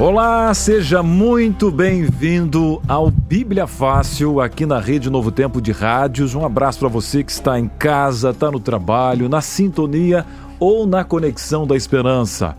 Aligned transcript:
Olá, 0.00 0.54
seja 0.54 1.02
muito 1.02 1.70
bem-vindo 1.70 2.80
ao 2.88 3.10
Bíblia 3.10 3.66
Fácil 3.66 4.40
aqui 4.40 4.64
na 4.64 4.80
Rede 4.80 5.10
Novo 5.10 5.30
Tempo 5.30 5.60
de 5.60 5.72
Rádios. 5.72 6.34
Um 6.34 6.42
abraço 6.42 6.78
para 6.78 6.88
você 6.88 7.22
que 7.22 7.30
está 7.30 7.60
em 7.60 7.68
casa, 7.68 8.30
está 8.30 8.50
no 8.50 8.58
trabalho, 8.58 9.28
na 9.28 9.42
sintonia 9.42 10.24
ou 10.58 10.86
na 10.86 11.04
conexão 11.04 11.66
da 11.66 11.76
esperança. 11.76 12.56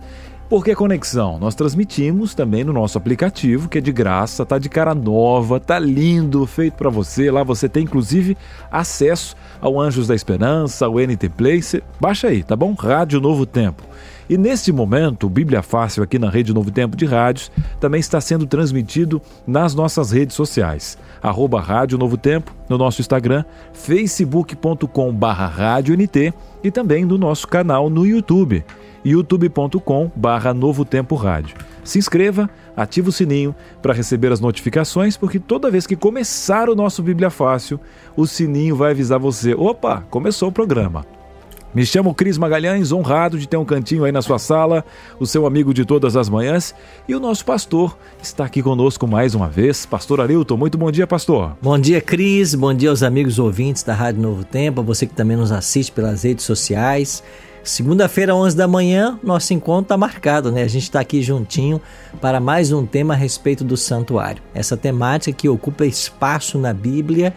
Por 0.47 0.63
que 0.63 0.75
conexão? 0.75 1.39
Nós 1.39 1.55
transmitimos 1.55 2.35
também 2.35 2.63
no 2.63 2.71
nosso 2.71 2.99
aplicativo, 2.99 3.67
que 3.67 3.79
é 3.79 3.81
de 3.81 3.91
graça, 3.91 4.45
tá 4.45 4.59
de 4.59 4.69
cara 4.69 4.93
nova, 4.93 5.59
tá 5.59 5.79
lindo, 5.79 6.45
feito 6.45 6.75
para 6.75 6.91
você. 6.91 7.31
Lá 7.31 7.41
você 7.41 7.67
tem 7.67 7.85
inclusive 7.85 8.37
acesso 8.69 9.35
ao 9.59 9.79
Anjos 9.79 10.05
da 10.05 10.13
Esperança, 10.13 10.85
ao 10.85 10.99
NT 10.99 11.29
Play. 11.29 11.59
baixa 11.99 12.27
aí, 12.27 12.43
tá 12.43 12.55
bom? 12.55 12.75
Rádio 12.75 13.19
Novo 13.19 13.47
Tempo. 13.47 13.90
E 14.31 14.37
neste 14.37 14.71
momento, 14.71 15.27
o 15.27 15.29
Bíblia 15.29 15.61
Fácil 15.61 16.01
aqui 16.01 16.17
na 16.17 16.29
Rede 16.29 16.53
Novo 16.53 16.71
Tempo 16.71 16.95
de 16.95 17.05
Rádios 17.05 17.51
também 17.81 17.99
está 17.99 18.21
sendo 18.21 18.45
transmitido 18.45 19.21
nas 19.45 19.75
nossas 19.75 20.11
redes 20.11 20.37
sociais. 20.37 20.97
Arroba 21.21 21.59
Rádio 21.59 21.97
Novo 21.97 22.15
Tempo, 22.15 22.55
no 22.69 22.77
nosso 22.77 23.01
Instagram, 23.01 23.43
facebook.com 23.73 25.13
barra 25.13 25.51
e 26.63 26.71
também 26.71 27.03
no 27.03 27.17
nosso 27.17 27.45
canal 27.45 27.89
no 27.89 28.05
YouTube, 28.05 28.63
youtube.com 29.03 30.09
barra 30.15 30.53
Novo 30.53 30.85
Tempo 30.85 31.15
Rádio. 31.15 31.57
Se 31.83 31.99
inscreva, 31.99 32.49
ative 32.73 33.09
o 33.09 33.11
sininho 33.11 33.53
para 33.81 33.93
receber 33.93 34.31
as 34.31 34.39
notificações, 34.39 35.17
porque 35.17 35.39
toda 35.39 35.69
vez 35.69 35.85
que 35.85 35.97
começar 35.97 36.69
o 36.69 36.75
nosso 36.75 37.03
Bíblia 37.03 37.29
Fácil, 37.29 37.81
o 38.15 38.25
sininho 38.25 38.77
vai 38.77 38.91
avisar 38.91 39.19
você: 39.19 39.53
opa, 39.53 40.05
começou 40.09 40.47
o 40.47 40.53
programa. 40.53 41.05
Me 41.73 41.85
chamo 41.85 42.13
Cris 42.13 42.37
Magalhães, 42.37 42.91
honrado 42.91 43.39
de 43.39 43.47
ter 43.47 43.55
um 43.55 43.63
cantinho 43.63 44.03
aí 44.03 44.11
na 44.11 44.21
sua 44.21 44.37
sala, 44.37 44.83
o 45.17 45.25
seu 45.25 45.45
amigo 45.45 45.73
de 45.73 45.85
todas 45.85 46.17
as 46.17 46.27
manhãs, 46.27 46.75
e 47.07 47.15
o 47.15 47.19
nosso 47.19 47.45
pastor 47.45 47.97
está 48.21 48.43
aqui 48.43 48.61
conosco 48.61 49.07
mais 49.07 49.33
uma 49.35 49.47
vez. 49.47 49.85
Pastor 49.85 50.19
Arilton, 50.19 50.57
muito 50.57 50.77
bom 50.77 50.91
dia, 50.91 51.07
pastor. 51.07 51.55
Bom 51.61 51.79
dia, 51.79 52.01
Cris. 52.01 52.55
Bom 52.55 52.73
dia 52.73 52.89
aos 52.89 53.01
amigos 53.01 53.39
ouvintes 53.39 53.83
da 53.83 53.93
Rádio 53.93 54.21
Novo 54.21 54.43
Tempo, 54.43 54.81
a 54.81 54.83
você 54.83 55.05
que 55.05 55.13
também 55.13 55.37
nos 55.37 55.49
assiste 55.49 55.93
pelas 55.93 56.23
redes 56.23 56.43
sociais. 56.43 57.23
Segunda-feira, 57.63 58.35
11 58.35 58.57
da 58.57 58.67
manhã, 58.67 59.17
nosso 59.23 59.53
encontro 59.53 59.83
está 59.83 59.95
marcado, 59.95 60.51
né? 60.51 60.63
A 60.63 60.67
gente 60.67 60.83
está 60.83 60.99
aqui 60.99 61.21
juntinho 61.21 61.79
para 62.19 62.41
mais 62.41 62.73
um 62.73 62.85
tema 62.85 63.13
a 63.13 63.17
respeito 63.17 63.63
do 63.63 63.77
santuário. 63.77 64.43
Essa 64.53 64.75
temática 64.75 65.37
que 65.37 65.47
ocupa 65.47 65.85
espaço 65.85 66.57
na 66.57 66.73
Bíblia 66.73 67.33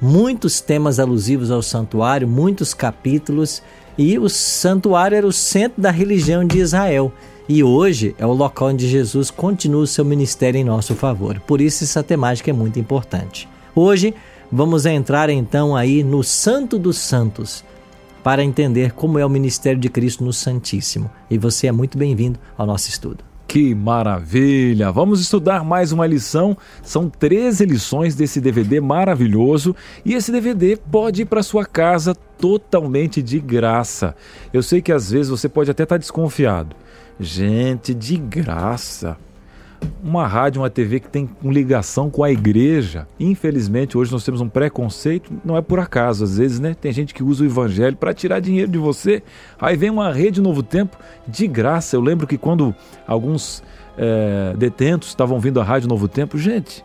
muitos 0.00 0.60
temas 0.60 0.98
alusivos 0.98 1.50
ao 1.50 1.62
santuário, 1.62 2.28
muitos 2.28 2.74
capítulos, 2.74 3.62
e 3.98 4.18
o 4.18 4.28
santuário 4.28 5.16
era 5.16 5.26
o 5.26 5.32
centro 5.32 5.80
da 5.80 5.90
religião 5.90 6.44
de 6.44 6.58
Israel. 6.58 7.12
E 7.48 7.62
hoje 7.62 8.14
é 8.18 8.26
o 8.26 8.32
local 8.32 8.68
onde 8.68 8.88
Jesus 8.88 9.30
continua 9.30 9.82
o 9.82 9.86
seu 9.86 10.04
ministério 10.04 10.58
em 10.58 10.64
nosso 10.64 10.94
favor. 10.94 11.40
Por 11.40 11.60
isso 11.60 11.84
essa 11.84 12.02
temática 12.02 12.50
é 12.50 12.52
muito 12.52 12.78
importante. 12.78 13.48
Hoje 13.74 14.14
vamos 14.50 14.84
entrar 14.84 15.30
então 15.30 15.76
aí 15.76 16.02
no 16.02 16.24
Santo 16.24 16.78
dos 16.78 16.98
Santos 16.98 17.64
para 18.22 18.42
entender 18.42 18.92
como 18.92 19.18
é 19.18 19.24
o 19.24 19.30
ministério 19.30 19.78
de 19.78 19.88
Cristo 19.88 20.24
no 20.24 20.32
Santíssimo. 20.32 21.08
E 21.30 21.38
você 21.38 21.68
é 21.68 21.72
muito 21.72 21.96
bem-vindo 21.96 22.40
ao 22.58 22.66
nosso 22.66 22.88
estudo. 22.88 23.35
Que 23.46 23.74
maravilha! 23.74 24.90
Vamos 24.90 25.20
estudar 25.20 25.64
mais 25.64 25.92
uma 25.92 26.06
lição. 26.06 26.56
São 26.82 27.08
13 27.08 27.64
lições 27.64 28.14
desse 28.14 28.40
DVD 28.40 28.80
maravilhoso 28.80 29.74
e 30.04 30.14
esse 30.14 30.32
DVD 30.32 30.76
pode 30.76 31.22
ir 31.22 31.26
para 31.26 31.42
sua 31.42 31.64
casa 31.64 32.14
totalmente 32.14 33.22
de 33.22 33.38
graça. 33.38 34.16
Eu 34.52 34.62
sei 34.62 34.82
que 34.82 34.90
às 34.92 35.10
vezes 35.10 35.30
você 35.30 35.48
pode 35.48 35.70
até 35.70 35.84
estar 35.84 35.96
desconfiado. 35.96 36.74
Gente, 37.20 37.94
de 37.94 38.16
graça 38.16 39.16
uma 40.02 40.26
rádio, 40.26 40.62
uma 40.62 40.70
TV 40.70 41.00
que 41.00 41.08
tem 41.08 41.28
ligação 41.42 42.10
com 42.10 42.22
a 42.22 42.30
igreja. 42.30 43.06
Infelizmente, 43.18 43.96
hoje 43.96 44.12
nós 44.12 44.24
temos 44.24 44.40
um 44.40 44.48
preconceito, 44.48 45.32
não 45.44 45.56
é 45.56 45.62
por 45.62 45.78
acaso, 45.78 46.24
às 46.24 46.38
vezes, 46.38 46.60
né? 46.60 46.74
Tem 46.74 46.92
gente 46.92 47.14
que 47.14 47.22
usa 47.22 47.42
o 47.42 47.46
evangelho 47.46 47.96
para 47.96 48.14
tirar 48.14 48.40
dinheiro 48.40 48.70
de 48.70 48.78
você. 48.78 49.22
Aí 49.60 49.76
vem 49.76 49.90
uma 49.90 50.12
rede 50.12 50.40
Novo 50.40 50.62
Tempo 50.62 50.96
de 51.26 51.46
graça. 51.46 51.96
Eu 51.96 52.00
lembro 52.00 52.26
que 52.26 52.38
quando 52.38 52.74
alguns 53.06 53.62
é, 53.96 54.54
detentos 54.56 55.08
estavam 55.08 55.40
vindo 55.40 55.60
à 55.60 55.64
Rádio 55.64 55.88
Novo 55.88 56.08
Tempo, 56.08 56.38
gente, 56.38 56.84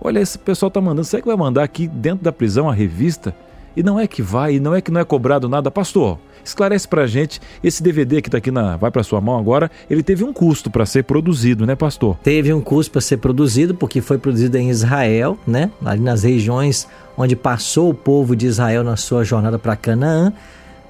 olha, 0.00 0.20
esse 0.20 0.38
pessoal 0.38 0.70
tá 0.70 0.80
mandando, 0.80 1.04
será 1.04 1.20
que 1.20 1.28
vai 1.28 1.36
mandar 1.36 1.62
aqui 1.62 1.86
dentro 1.86 2.24
da 2.24 2.32
prisão 2.32 2.68
a 2.68 2.74
revista? 2.74 3.34
E 3.76 3.82
não 3.82 3.98
é 3.98 4.06
que 4.06 4.22
vai, 4.22 4.54
e 4.54 4.60
não 4.60 4.74
é 4.74 4.80
que 4.80 4.90
não 4.90 5.00
é 5.00 5.04
cobrado 5.04 5.48
nada. 5.48 5.70
Pastor, 5.70 6.18
esclarece 6.44 6.86
pra 6.86 7.06
gente, 7.06 7.40
esse 7.62 7.82
DVD 7.82 8.22
que 8.22 8.30
tá 8.30 8.38
aqui 8.38 8.50
na 8.50 8.76
vai 8.76 8.90
para 8.90 9.02
sua 9.02 9.20
mão 9.20 9.38
agora, 9.38 9.70
ele 9.88 10.02
teve 10.02 10.22
um 10.22 10.32
custo 10.32 10.70
para 10.70 10.86
ser 10.86 11.04
produzido, 11.04 11.66
né, 11.66 11.74
pastor? 11.74 12.16
Teve 12.22 12.52
um 12.52 12.60
custo 12.60 12.92
para 12.92 13.00
ser 13.00 13.16
produzido 13.16 13.74
porque 13.74 14.00
foi 14.00 14.18
produzido 14.18 14.56
em 14.56 14.70
Israel, 14.70 15.38
né? 15.46 15.70
Ali 15.84 16.00
nas 16.00 16.22
regiões 16.22 16.86
onde 17.16 17.34
passou 17.34 17.90
o 17.90 17.94
povo 17.94 18.36
de 18.36 18.46
Israel 18.46 18.84
na 18.84 18.96
sua 18.96 19.24
jornada 19.24 19.58
para 19.58 19.76
Canaã, 19.76 20.32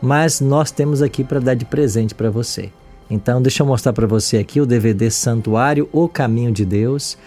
mas 0.00 0.40
nós 0.40 0.70
temos 0.70 1.02
aqui 1.02 1.24
para 1.24 1.40
dar 1.40 1.54
de 1.54 1.64
presente 1.64 2.14
para 2.14 2.30
você. 2.30 2.70
Então, 3.10 3.40
deixa 3.40 3.62
eu 3.62 3.66
mostrar 3.66 3.92
para 3.92 4.06
você 4.06 4.38
aqui 4.38 4.60
o 4.60 4.66
DVD 4.66 5.10
Santuário, 5.10 5.88
O 5.92 6.08
Caminho 6.08 6.50
de 6.50 6.64
Deus. 6.64 7.18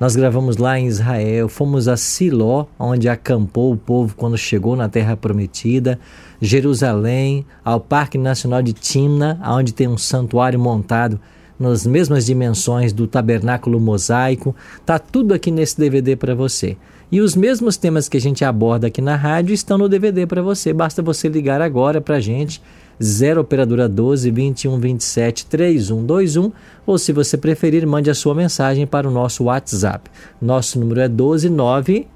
Nós 0.00 0.16
gravamos 0.16 0.56
lá 0.56 0.78
em 0.78 0.86
Israel, 0.86 1.48
fomos 1.48 1.86
a 1.86 1.96
Siló, 1.96 2.66
onde 2.78 3.08
acampou 3.08 3.72
o 3.72 3.76
povo 3.76 4.16
quando 4.16 4.36
chegou 4.36 4.74
na 4.74 4.88
Terra 4.88 5.16
Prometida, 5.16 5.98
Jerusalém, 6.40 7.46
ao 7.64 7.78
Parque 7.78 8.18
Nacional 8.18 8.62
de 8.62 8.72
Timna, 8.72 9.40
onde 9.46 9.72
tem 9.72 9.86
um 9.86 9.98
santuário 9.98 10.58
montado 10.58 11.20
nas 11.58 11.86
mesmas 11.86 12.26
dimensões 12.26 12.92
do 12.92 13.06
tabernáculo 13.06 13.78
mosaico. 13.78 14.56
Tá 14.84 14.98
tudo 14.98 15.32
aqui 15.32 15.50
nesse 15.50 15.78
DVD 15.78 16.16
para 16.16 16.34
você. 16.34 16.76
E 17.10 17.20
os 17.20 17.36
mesmos 17.36 17.76
temas 17.76 18.08
que 18.08 18.16
a 18.16 18.20
gente 18.20 18.44
aborda 18.44 18.88
aqui 18.88 19.00
na 19.00 19.14
rádio 19.14 19.54
estão 19.54 19.78
no 19.78 19.88
DVD 19.88 20.26
para 20.26 20.42
você. 20.42 20.72
Basta 20.72 21.00
você 21.02 21.28
ligar 21.28 21.60
agora 21.60 22.00
para 22.00 22.16
a 22.16 22.20
gente 22.20 22.60
0 23.02 23.40
operadora 23.40 23.88
12 23.88 24.30
21 24.30 24.78
27 24.78 25.46
3121 25.46 26.52
ou 26.86 26.98
se 26.98 27.12
você 27.12 27.36
preferir, 27.36 27.86
mande 27.86 28.10
a 28.10 28.14
sua 28.14 28.34
mensagem 28.34 28.86
para 28.86 29.08
o 29.08 29.10
nosso 29.10 29.44
WhatsApp. 29.44 30.10
Nosso 30.40 30.78
número 30.78 31.00
é 31.00 31.08
129 31.08 32.06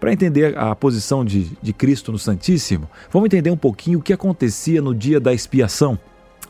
Para 0.00 0.14
entender 0.14 0.56
a 0.56 0.74
posição 0.74 1.22
de, 1.22 1.50
de 1.60 1.74
Cristo 1.74 2.10
no 2.10 2.18
Santíssimo, 2.18 2.88
vamos 3.12 3.26
entender 3.26 3.50
um 3.50 3.56
pouquinho 3.56 3.98
o 3.98 4.02
que 4.02 4.14
acontecia 4.14 4.80
no 4.80 4.94
dia 4.94 5.20
da 5.20 5.34
expiação. 5.34 5.98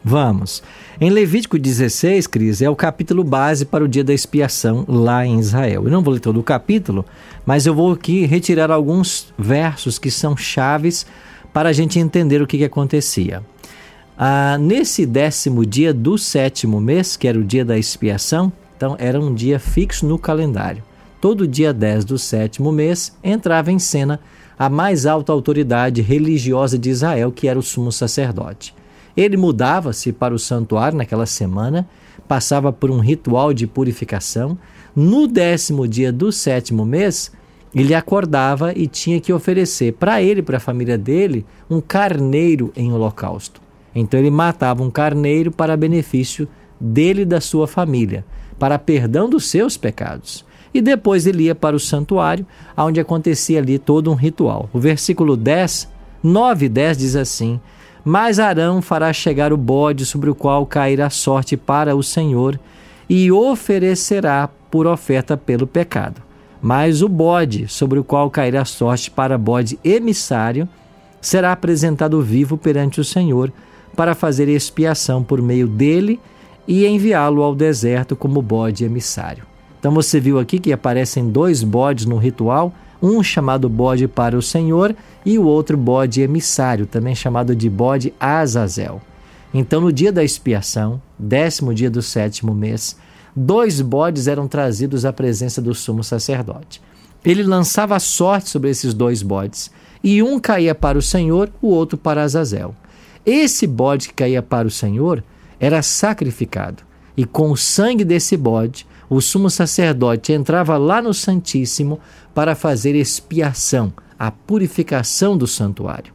Vamos. 0.05 0.62
Em 1.00 1.11
Levítico 1.11 1.58
16, 1.58 2.29
Cris, 2.29 2.62
é 2.62 2.70
o 2.70 2.76
capítulo 2.76 3.25
base 3.25 3.67
para 3.67 3.85
o 3.85 3.88
dia 3.88 4.05
da 4.05 4.14
expiação 4.14 4.85
lá 4.88 5.26
em 5.26 5.41
Israel. 5.41 5.85
Eu 5.85 5.91
não 5.91 6.00
vou 6.00 6.14
ler 6.14 6.20
todo 6.20 6.38
o 6.38 6.44
capítulo, 6.44 7.05
mas 7.44 7.67
eu 7.67 7.75
vou 7.75 7.93
aqui 7.93 8.25
retirar 8.25 8.70
alguns 8.70 9.35
versos 9.37 9.99
que 9.99 10.12
são 10.12 10.37
chaves 10.37 11.05
para 11.52 11.69
a 11.69 11.73
gente 11.73 11.99
entender 11.99 12.41
o 12.41 12.47
que, 12.47 12.56
que 12.56 12.64
acontecia. 12.64 13.43
Ah, 14.17 14.56
nesse 14.58 15.05
décimo 15.05 15.67
dia 15.67 15.93
do 15.93 16.17
sétimo 16.17 16.81
mês, 16.81 17.17
que 17.17 17.26
era 17.26 17.38
o 17.38 17.44
dia 17.44 17.64
da 17.64 17.76
expiação, 17.76 18.52
então 18.76 18.94
era 18.99 19.20
um 19.20 19.35
dia 19.35 19.58
fixo 19.58 20.06
no 20.06 20.19
calendário. 20.19 20.85
Todo 21.20 21.46
dia 21.46 21.72
10 21.72 22.05
do 22.05 22.19
sétimo 22.19 22.72
mês, 22.72 23.17
entrava 23.22 23.70
em 23.70 23.78
cena 23.78 24.20
a 24.58 24.69
mais 24.69 25.06
alta 25.06 25.32
autoridade 25.32 26.02
religiosa 26.02 26.78
de 26.78 26.90
Israel, 26.90 27.32
que 27.32 27.49
era 27.49 27.58
o 27.58 27.62
sumo 27.62 27.93
sacerdote. 27.93 28.75
Ele 29.17 29.37
mudava-se 29.37 30.12
para 30.12 30.34
o 30.34 30.38
santuário 30.38 30.96
naquela 30.96 31.26
semana, 31.26 31.88
passava 32.26 32.72
por 32.72 32.90
um 32.90 33.00
ritual 33.00 33.52
de 33.52 33.67
purificação. 33.67 34.58
No 34.94 35.26
décimo 35.26 35.87
dia 35.87 36.12
do 36.12 36.31
sétimo 36.31 36.84
mês, 36.84 37.32
ele 37.75 37.94
acordava 37.94 38.73
e 38.73 38.87
tinha 38.87 39.20
que 39.20 39.32
oferecer 39.32 39.93
para 39.94 40.23
ele 40.23 40.43
para 40.43 40.56
a 40.56 40.61
família 40.61 40.99
dele 40.99 41.44
um 41.69 41.81
carneiro 41.81 42.73
em 42.76 42.93
holocausto. 42.93 43.61
Então 43.94 44.19
ele 44.19 44.31
matava 44.31 44.82
um 44.82 44.90
carneiro 44.90 45.50
para 45.50 45.76
benefício 45.76 46.49
dele 46.81 47.23
e 47.23 47.26
da 47.26 47.40
sua 47.40 47.66
família, 47.66 48.25
para 48.58 48.78
perdão 48.78 49.28
dos 49.28 49.46
seus 49.46 49.76
pecados. 49.76 50.44
E 50.72 50.81
depois 50.81 51.26
ele 51.26 51.44
ia 51.44 51.55
para 51.55 51.75
o 51.75 51.81
santuário, 51.81 52.46
onde 52.76 53.00
acontecia 53.00 53.58
ali 53.58 53.78
todo 53.78 54.11
um 54.11 54.14
ritual. 54.14 54.69
O 54.72 54.78
versículo 54.78 55.37
10, 55.37 55.88
9 56.22 56.67
e 56.67 56.69
10 56.69 56.99
diz 56.99 57.17
assim: 57.17 57.61
Mas 58.05 58.38
Arão 58.38 58.81
fará 58.81 59.12
chegar 59.12 59.52
o 59.52 59.56
bode 59.56 60.06
sobre 60.06 60.31
o 60.31 60.34
qual 60.34 60.64
cairá 60.64 61.11
sorte 61.11 61.56
para 61.56 61.96
o 61.96 62.02
Senhor, 62.02 62.58
e 63.08 63.32
oferecerá 63.32 64.49
por 64.70 64.87
oferta 64.87 65.37
pelo 65.37 65.67
pecado. 65.67 66.22
Mas 66.62 67.02
o 67.02 67.08
bode 67.08 67.66
sobre 67.66 67.99
o 67.99 68.05
qual 68.05 68.31
cairá 68.31 68.64
sorte 68.64 69.11
para 69.11 69.37
bode 69.37 69.78
emissário 69.82 70.69
será 71.20 71.52
apresentado 71.52 72.20
vivo 72.23 72.56
perante 72.56 73.00
o 73.00 73.05
Senhor 73.05 73.52
para 73.96 74.14
fazer 74.14 74.49
expiação 74.49 75.23
por 75.23 75.43
meio 75.43 75.66
dele 75.66 76.20
e 76.69 76.87
enviá-lo 76.87 77.43
ao 77.43 77.55
deserto 77.55 78.14
como 78.14 78.40
bode 78.40 78.84
emissário. 78.84 79.50
Então 79.80 79.92
você 79.92 80.20
viu 80.20 80.38
aqui 80.38 80.58
que 80.58 80.74
aparecem 80.74 81.30
dois 81.30 81.62
bodes 81.62 82.04
no 82.04 82.18
ritual, 82.18 82.72
um 83.02 83.22
chamado 83.22 83.66
bode 83.66 84.06
para 84.06 84.36
o 84.36 84.42
Senhor 84.42 84.94
e 85.24 85.38
o 85.38 85.44
outro 85.44 85.74
bode 85.74 86.20
emissário, 86.20 86.86
também 86.86 87.14
chamado 87.14 87.56
de 87.56 87.68
bode 87.70 88.12
Azazel. 88.20 89.00
Então 89.54 89.80
no 89.80 89.90
dia 89.90 90.12
da 90.12 90.22
expiação, 90.22 91.00
décimo 91.18 91.72
dia 91.72 91.90
do 91.90 92.02
sétimo 92.02 92.54
mês, 92.54 92.94
dois 93.34 93.80
bodes 93.80 94.28
eram 94.28 94.46
trazidos 94.46 95.06
à 95.06 95.14
presença 95.14 95.62
do 95.62 95.74
sumo 95.74 96.04
sacerdote. 96.04 96.82
Ele 97.24 97.42
lançava 97.42 97.98
sorte 97.98 98.50
sobre 98.50 98.68
esses 98.68 98.92
dois 98.92 99.22
bodes, 99.22 99.70
e 100.04 100.22
um 100.22 100.38
caía 100.38 100.74
para 100.74 100.98
o 100.98 101.02
Senhor, 101.02 101.50
o 101.60 101.68
outro 101.68 101.96
para 101.96 102.22
Azazel. 102.22 102.74
Esse 103.24 103.66
bode 103.66 104.08
que 104.08 104.14
caía 104.14 104.42
para 104.42 104.68
o 104.68 104.70
Senhor 104.70 105.24
era 105.58 105.82
sacrificado, 105.82 106.82
e 107.16 107.24
com 107.24 107.50
o 107.50 107.56
sangue 107.56 108.04
desse 108.04 108.36
bode, 108.36 108.86
o 109.10 109.20
sumo 109.20 109.50
sacerdote 109.50 110.32
entrava 110.32 110.78
lá 110.78 111.02
no 111.02 111.12
Santíssimo 111.12 111.98
para 112.32 112.54
fazer 112.54 112.94
expiação, 112.94 113.92
a 114.16 114.30
purificação 114.30 115.36
do 115.36 115.48
santuário. 115.48 116.14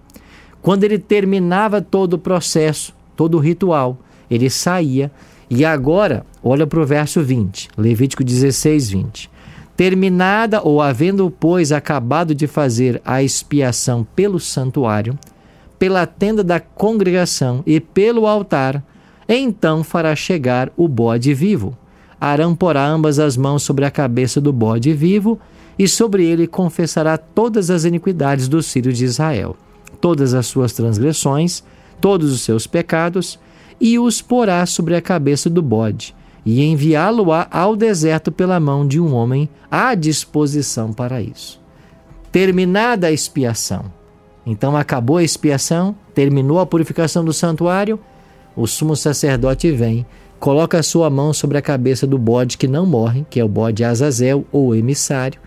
Quando 0.62 0.86
ele 0.86 0.97
terminava 0.97 1.81
todo 1.81 2.13
o 2.13 2.18
processo, 2.18 2.95
todo 3.13 3.36
o 3.36 3.42
ritual, 3.42 4.00
ele 4.31 4.50
saía 4.50 5.12
e 5.50 5.65
agora, 5.65 6.25
olha 6.42 6.65
para 6.65 6.80
o 6.80 6.86
verso 6.86 7.21
20, 7.21 7.69
Levítico 7.77 8.24
16, 8.24 8.89
20. 8.89 9.30
Terminada 9.75 10.62
ou 10.63 10.81
havendo, 10.81 11.30
pois, 11.30 11.74
acabado 11.74 12.33
de 12.33 12.48
fazer 12.48 13.01
a 13.03 13.21
expiação 13.21 14.07
pelo 14.15 14.39
santuário, 14.39 15.19
pela 15.77 16.06
tenda 16.06 16.44
da 16.44 16.62
congregação 16.62 17.62
e 17.65 17.81
pelo 17.81 18.25
altar, 18.25 18.81
então 19.27 19.83
fará 19.83 20.15
chegar 20.15 20.71
o 20.77 20.88
bode 20.88 21.33
vivo. 21.33 21.77
Arão 22.19 22.56
porá 22.56 22.88
ambas 22.88 23.19
as 23.19 23.35
mãos 23.35 23.63
sobre 23.63 23.85
a 23.85 23.91
cabeça 23.91 24.39
do 24.39 24.53
bode 24.53 24.94
vivo, 24.94 25.39
e 25.77 25.88
sobre 25.88 26.25
ele 26.25 26.47
confessará 26.47 27.17
todas 27.17 27.69
as 27.69 27.83
iniquidades 27.83 28.47
dos 28.47 28.71
filhos 28.71 28.97
de 28.97 29.06
Israel, 29.06 29.56
todas 30.00 30.33
as 30.33 30.47
suas 30.47 30.73
transgressões, 30.73 31.63
todos 32.00 32.31
os 32.31 32.41
seus 32.41 32.65
pecados, 32.65 33.38
e 33.79 34.00
os 34.00 34.21
porá 34.21 34.65
sobre 34.65 34.95
a 34.95 35.01
cabeça 35.01 35.50
do 35.50 35.62
bode, 35.62 36.15
e 36.45 36.63
enviá-lo-á 36.63 37.47
ao 37.51 37.75
deserto 37.75 38.31
pela 38.31 38.59
mão 38.59 38.88
de 38.88 39.00
um 39.00 39.13
homem 39.13 39.50
à 39.69 39.95
disposição 39.95 40.94
para 40.94 41.21
isso. 41.21 41.59
Terminada 42.31 43.07
a 43.07 43.12
expiação, 43.12 43.85
então 44.45 44.77
acabou 44.77 45.17
a 45.17 45.23
expiação, 45.23 45.95
terminou 46.13 46.59
a 46.59 46.65
purificação 46.65 47.25
do 47.25 47.33
santuário, 47.33 48.00
o 48.56 48.65
sumo 48.65 48.95
sacerdote 48.95 49.71
vem, 49.71 50.06
coloca 50.40 50.80
a 50.80 50.84
sua 50.84 51.10
mão 51.10 51.34
sobre 51.34 51.58
a 51.58 51.62
cabeça 51.62 52.06
do 52.06 52.18
bode 52.18 52.58
que 52.58 52.68
não 52.68 52.86
morre, 52.86 53.26
que 53.30 53.40
é 53.40 53.44
o 53.44 53.50
bode 53.50 53.84
Azazel 53.84 54.46
ou 54.52 54.76
emissário. 54.76 55.40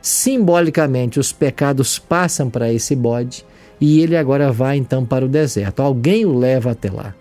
Simbolicamente, 0.00 1.18
os 1.18 1.32
pecados 1.32 1.98
passam 1.98 2.48
para 2.48 2.72
esse 2.72 2.94
bode 2.94 3.44
e 3.80 4.00
ele 4.00 4.16
agora 4.16 4.52
vai 4.52 4.76
então 4.76 5.04
para 5.04 5.24
o 5.24 5.28
deserto. 5.28 5.80
Alguém 5.80 6.24
o 6.24 6.36
leva 6.36 6.70
até 6.70 6.90
lá 6.90 7.14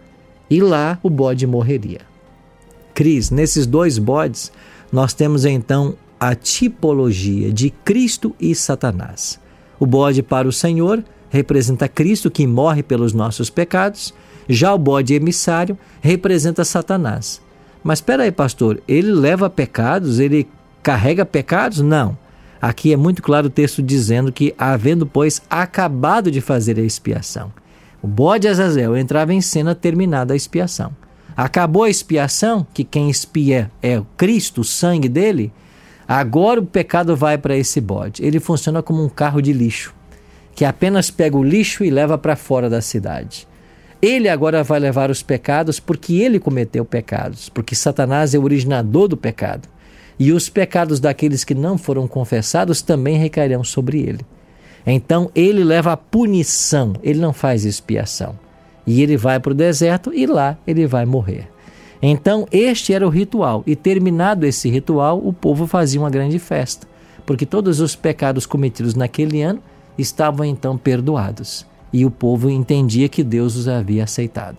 e 0.50 0.62
lá 0.62 1.00
o 1.02 1.10
bode 1.10 1.48
morreria. 1.48 2.02
Cris, 2.94 3.30
nesses 3.30 3.66
dois 3.66 3.98
bodes, 3.98 4.52
nós 4.92 5.14
temos 5.14 5.46
então 5.46 5.96
a 6.20 6.34
tipologia 6.34 7.52
de 7.52 7.70
Cristo 7.70 8.36
e 8.40 8.56
Satanás. 8.56 9.40
O 9.80 9.86
bode 9.86 10.24
para 10.24 10.48
o 10.48 10.54
Senhor 10.54 11.04
representa 11.36 11.88
Cristo 11.88 12.32
que 12.32 12.48
morre 12.48 12.82
pelos 12.82 13.14
nossos 13.14 13.50
pecados, 13.50 14.14
já 14.48 14.74
o 14.74 14.78
bode 14.78 15.14
emissário 15.14 15.78
representa 16.02 16.64
Satanás. 16.64 17.42
Mas 17.84 18.00
espera 18.00 18.24
aí, 18.24 18.32
pastor, 18.32 18.82
ele 18.88 19.12
leva 19.12 19.50
pecados, 19.50 20.20
ele 20.20 20.48
carrega 20.82 21.26
pecados? 21.26 21.82
Não. 21.82 22.18
Aqui 22.62 22.94
é 22.94 22.98
muito 22.98 23.22
claro 23.22 23.48
o 23.48 23.50
texto 23.50 23.84
dizendo 23.84 24.32
que, 24.32 24.56
havendo, 24.58 25.06
pois, 25.06 25.42
acabado 25.50 26.32
de 26.32 26.42
fazer 26.42 26.80
a 26.80 26.84
expiação. 26.84 27.52
O 28.02 28.08
bode 28.08 28.48
Azazel 28.48 28.98
entrava 28.98 29.34
em 29.34 29.42
cena 29.42 29.76
terminada 29.76 30.34
a 30.34 30.38
expiação. 30.38 30.92
Acabou 31.36 31.84
a 31.84 31.90
expiação, 31.90 32.66
que 32.74 32.84
quem 32.84 33.10
expia 33.10 33.70
é 33.82 34.00
o 34.00 34.08
Cristo, 34.16 34.62
o 34.62 34.64
sangue 34.64 35.10
dele. 35.10 35.52
Agora 36.08 36.60
o 36.62 36.66
pecado 36.66 37.16
vai 37.16 37.38
para 37.38 37.58
esse 37.58 37.82
bode. 37.82 38.24
Ele 38.24 38.40
funciona 38.40 38.82
como 38.82 39.04
um 39.04 39.10
carro 39.10 39.42
de 39.42 39.52
lixo, 39.52 39.94
que 40.56 40.64
apenas 40.64 41.12
pega 41.12 41.38
o 41.38 41.44
lixo 41.44 41.84
e 41.84 41.90
leva 41.90 42.18
para 42.18 42.38
fora 42.38 42.70
da 42.70 42.82
cidade. 42.82 43.46
Ele 44.02 44.30
agora 44.30 44.64
vai 44.64 44.80
levar 44.80 45.12
os 45.12 45.22
pecados 45.22 45.80
porque 45.80 46.16
ele 46.16 46.40
cometeu 46.40 46.86
pecados, 46.86 47.50
porque 47.50 47.76
Satanás 47.76 48.34
é 48.34 48.40
o 48.40 48.44
originador 48.44 49.10
do 49.10 49.18
pecado. 49.18 49.68
E 50.18 50.32
os 50.32 50.48
pecados 50.48 51.00
daqueles 51.00 51.44
que 51.44 51.54
não 51.54 51.78
foram 51.78 52.08
confessados 52.08 52.82
também 52.82 53.18
recairão 53.18 53.64
sobre 53.64 54.00
ele. 54.00 54.26
Então 54.88 55.30
ele 55.36 55.64
leva 55.64 55.92
a 55.92 55.98
punição, 55.98 56.94
ele 57.04 57.20
não 57.20 57.34
faz 57.34 57.66
expiação. 57.66 58.38
E 58.88 59.02
ele 59.02 59.18
vai 59.18 59.40
para 59.40 59.52
o 59.52 59.56
deserto 59.56 60.14
e 60.14 60.26
lá 60.26 60.58
ele 60.66 60.88
vai 60.88 61.06
morrer. 61.06 61.50
Então 62.02 62.48
este 62.52 62.94
era 62.94 63.06
o 63.06 63.10
ritual, 63.10 63.64
e 63.66 63.76
terminado 63.76 64.46
esse 64.46 64.70
ritual, 64.70 65.20
o 65.22 65.34
povo 65.34 65.66
fazia 65.66 66.00
uma 66.00 66.10
grande 66.10 66.38
festa, 66.38 66.88
porque 67.26 67.46
todos 67.46 67.80
os 67.80 67.96
pecados 67.96 68.46
cometidos 68.46 68.94
naquele 68.94 69.42
ano 69.42 69.62
estavam 69.98 70.46
então 70.46 70.78
perdoados. 70.78 71.66
E 71.92 72.06
o 72.06 72.12
povo 72.12 72.50
entendia 72.50 73.08
que 73.08 73.24
Deus 73.24 73.56
os 73.56 73.68
havia 73.68 74.04
aceitado. 74.04 74.58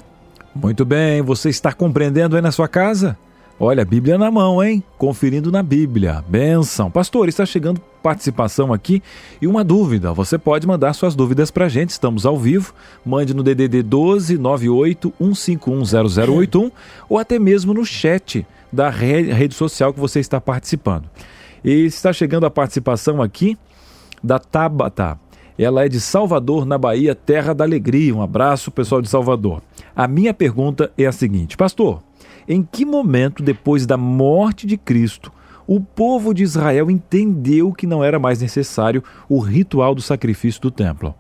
Muito 0.55 0.85
bem, 0.85 1.21
você 1.21 1.51
está 1.51 1.73
compreendendo 1.73 2.35
aí 2.35 2.43
na 2.43 2.51
sua 2.51 2.67
casa? 2.67 3.17
Olha, 3.59 3.87
Bíblia 3.87 4.19
na 4.19 4.31
mão, 4.31 4.63
hein? 4.63 4.83
Conferindo 4.99 5.51
na 5.51 5.63
Bíblia. 5.63 6.23
Benção. 6.29 6.91
Pastor, 6.91 7.27
está 7.27 7.47
chegando 7.47 7.81
participação 8.03 8.71
aqui 8.71 9.03
e 9.41 9.47
uma 9.47 9.65
dúvida. 9.65 10.13
Você 10.13 10.37
pode 10.37 10.67
mandar 10.67 10.93
suas 10.93 11.15
dúvidas 11.15 11.51
para 11.51 11.65
a 11.65 11.69
gente. 11.69 11.91
Estamos 11.91 12.27
ao 12.27 12.39
vivo. 12.39 12.75
Mande 13.05 13.33
no 13.33 13.43
DDD 13.43 13.83
12 13.83 14.37
98 14.37 15.13
151 15.19 15.85
0081 15.85 16.71
ou 17.09 17.19
até 17.19 17.39
mesmo 17.39 17.73
no 17.73 17.85
chat 17.85 18.47
da 18.71 18.91
rede 18.91 19.55
social 19.55 19.93
que 19.93 20.01
você 20.01 20.21
está 20.21 20.39
participando. 20.39 21.05
E 21.65 21.87
está 21.87 22.13
chegando 22.13 22.45
a 22.45 22.51
participação 22.51 23.23
aqui 23.23 23.57
da 24.23 24.39
Tabata. 24.39 25.19
Ela 25.59 25.85
é 25.85 25.89
de 25.89 26.01
Salvador, 26.01 26.67
na 26.67 26.77
Bahia, 26.77 27.15
terra 27.15 27.55
da 27.55 27.65
alegria. 27.65 28.15
Um 28.15 28.23
abraço, 28.23 28.71
pessoal 28.71 29.01
de 29.01 29.09
Salvador. 29.09 29.63
A 29.95 30.07
minha 30.07 30.35
pergunta 30.35 30.93
é 30.99 31.07
a 31.07 31.13
seguinte: 31.13 31.57
Pastor, 31.57 32.03
em 32.49 32.63
que 32.63 32.85
momento, 32.85 33.43
depois 33.43 33.87
da 33.87 33.97
morte 33.97 34.67
de 34.67 34.77
Cristo, 34.77 35.33
o 35.67 35.81
povo 35.81 36.33
de 36.33 36.43
Israel 36.43 36.91
entendeu 36.91 37.73
que 37.73 37.87
não 37.87 38.05
era 38.05 38.19
mais 38.19 38.41
necessário 38.41 39.03
o 39.29 39.41
ritual 39.41 39.95
do 39.95 40.03
sacrifício 40.03 40.61
do 40.61 40.71
templo. 40.71 41.15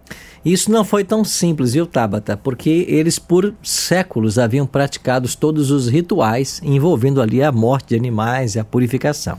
Isso 0.44 0.70
não 0.70 0.84
foi 0.84 1.02
tão 1.02 1.24
simples, 1.24 1.72
viu, 1.72 1.86
Tabata? 1.86 2.36
Porque 2.36 2.86
eles 2.88 3.18
por 3.18 3.52
séculos 3.62 4.38
haviam 4.38 4.66
praticado 4.66 5.28
todos 5.36 5.72
os 5.72 5.88
rituais 5.88 6.60
envolvendo 6.62 7.20
ali 7.20 7.42
a 7.42 7.50
morte 7.50 7.88
de 7.88 7.96
animais 7.96 8.54
e 8.54 8.60
a 8.60 8.64
purificação. 8.64 9.38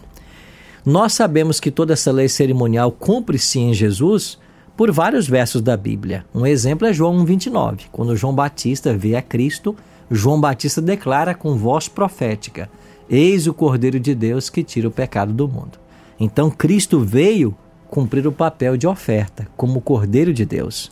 Nós 0.86 1.13
sabemos 1.13 1.60
que 1.60 1.72
toda 1.72 1.94
essa 1.94 2.12
lei 2.12 2.27
cerimonial 2.27 2.92
cumpre-se 2.92 3.60
em 3.60 3.74
Jesus 3.74 4.38
por 4.77 4.91
vários 4.91 5.27
versos 5.27 5.62
da 5.62 5.75
Bíblia. 5.75 6.24
Um 6.34 6.46
exemplo 6.46 6.88
é 6.88 6.93
João 6.93 7.25
1,29. 7.25 7.86
Quando 7.91 8.15
João 8.15 8.34
Batista 8.34 8.96
vê 8.96 9.15
a 9.15 9.22
Cristo, 9.24 9.75
João 10.10 10.39
Batista 10.39 10.79
declara 10.79 11.34
com 11.34 11.57
voz 11.57 11.88
profética: 11.88 12.69
Eis 13.10 13.48
o 13.48 13.53
Cordeiro 13.53 14.00
de 14.00 14.13
Deus 14.13 14.51
que 14.51 14.63
tira 14.63 14.88
o 14.88 14.91
pecado 14.91 15.34
do 15.34 15.48
mundo. 15.48 15.79
Então 16.19 16.51
Cristo 16.51 17.00
veio 17.00 17.55
cumprir 17.89 18.27
o 18.27 18.31
papel 18.31 18.77
de 18.77 18.86
oferta, 18.86 19.48
como 19.57 19.81
Cordeiro 19.81 20.31
de 20.31 20.46
Deus. 20.46 20.91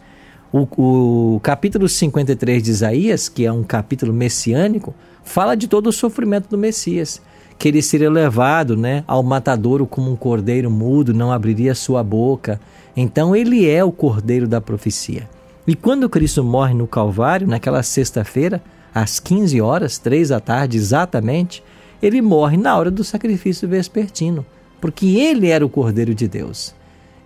O, 0.52 1.36
o 1.36 1.40
capítulo 1.42 1.88
53 1.88 2.64
de 2.64 2.72
Isaías, 2.72 3.30
que 3.30 3.46
é 3.46 3.52
um 3.52 3.64
capítulo 3.64 4.14
messiânico, 4.14 4.96
fala 5.24 5.54
de 5.54 5.68
todo 5.68 5.88
o 5.88 5.92
sofrimento 5.92 6.50
do 6.50 6.58
Messias, 6.58 7.22
que 7.58 7.68
ele 7.68 7.82
seria 7.82 8.10
levado 8.10 8.78
né, 8.78 9.04
ao 9.06 9.22
matadouro 9.22 9.86
como 9.86 10.12
um 10.12 10.16
cordeiro 10.16 10.72
mudo, 10.72 11.14
não 11.14 11.32
abriria 11.32 11.76
sua 11.76 12.04
boca. 12.04 12.60
Então 12.96 13.36
ele 13.36 13.68
é 13.70 13.84
o 13.84 13.92
cordeiro 13.92 14.48
da 14.48 14.62
profecia. 14.62 15.30
E 15.68 15.76
quando 15.76 16.10
Cristo 16.10 16.44
morre 16.44 16.74
no 16.74 16.88
Calvário, 16.88 17.48
naquela 17.48 17.82
sexta-feira, 17.82 18.62
às 18.94 19.20
15 19.20 19.60
horas, 19.60 19.98
3 19.98 20.30
da 20.30 20.40
tarde 20.40 20.78
exatamente, 20.78 21.64
ele 22.02 22.22
morre 22.22 22.56
na 22.56 22.78
hora 22.78 22.92
do 22.92 23.04
sacrifício 23.04 23.68
vespertino, 23.68 24.46
porque 24.80 25.18
ele 25.18 25.50
era 25.50 25.66
o 25.66 25.70
Cordeiro 25.70 26.14
de 26.14 26.28
Deus. 26.28 26.74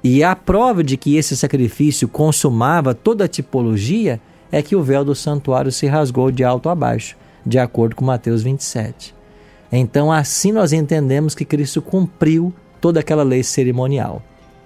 E 0.04 0.24
a 0.24 0.36
prova 0.36 0.84
de 0.84 0.96
que 0.96 1.18
esse 1.18 1.36
sacrifício 1.36 2.08
consumava 2.08 2.96
toda 2.96 3.26
a 3.26 3.28
tipologia 3.28 4.20
é 4.52 4.62
que 4.62 4.76
o 4.76 4.82
véu 4.82 5.04
do 5.04 5.14
santuário 5.14 5.72
se 5.72 5.86
rasgou 5.86 6.32
de 6.32 6.44
alto 6.44 6.70
a 6.70 6.76
baixo, 6.76 7.18
de 7.46 7.60
acordo 7.60 7.96
com 7.96 8.06
Mateus 8.06 8.42
27. 8.42 9.14
Então, 9.72 10.12
assim 10.12 10.52
nós 10.52 10.74
entendemos 10.74 11.36
que 11.36 11.46
Cristo 11.46 11.82
cumpriu 11.82 12.54
toda 12.80 13.02
aquela 13.02 13.24
lei 13.24 13.44
cerimonial. 13.44 14.24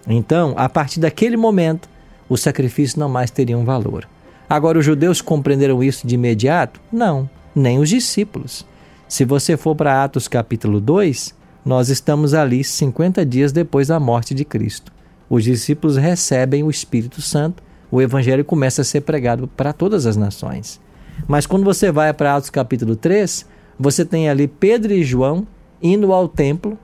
Então, 0.07 0.53
a 0.57 0.67
partir 0.67 0.99
daquele 0.99 1.37
momento, 1.37 1.87
o 2.27 2.37
sacrifício 2.37 2.99
não 2.99 3.09
mais 3.09 3.31
teria 3.31 3.57
um 3.57 3.65
valor. 3.65 4.07
Agora, 4.49 4.77
os 4.77 4.85
judeus 4.85 5.21
compreenderam 5.21 5.83
isso 5.83 6.05
de 6.05 6.15
imediato? 6.15 6.79
Não, 6.91 7.29
nem 7.55 7.79
os 7.79 7.89
discípulos. 7.89 8.65
Se 9.07 9.23
você 9.23 9.55
for 9.55 9.75
para 9.75 10.03
Atos 10.03 10.27
capítulo 10.27 10.81
2, 10.81 11.33
nós 11.65 11.89
estamos 11.89 12.33
ali 12.33 12.63
50 12.63 13.25
dias 13.25 13.51
depois 13.51 13.87
da 13.87 13.99
morte 13.99 14.33
de 14.33 14.43
Cristo. 14.43 14.91
Os 15.29 15.43
discípulos 15.43 15.97
recebem 15.97 16.63
o 16.63 16.69
Espírito 16.69 17.21
Santo, 17.21 17.63
o 17.89 18.01
evangelho 18.01 18.43
começa 18.43 18.81
a 18.81 18.85
ser 18.85 19.01
pregado 19.01 19.47
para 19.47 19.71
todas 19.71 20.05
as 20.05 20.17
nações. 20.17 20.81
Mas 21.27 21.45
quando 21.45 21.63
você 21.63 21.91
vai 21.91 22.11
para 22.11 22.35
Atos 22.35 22.49
capítulo 22.49 22.95
3, 22.95 23.45
você 23.79 24.03
tem 24.03 24.29
ali 24.29 24.47
Pedro 24.47 24.91
e 24.93 25.03
João 25.03 25.47
indo 25.81 26.11
ao 26.11 26.27
templo 26.27 26.77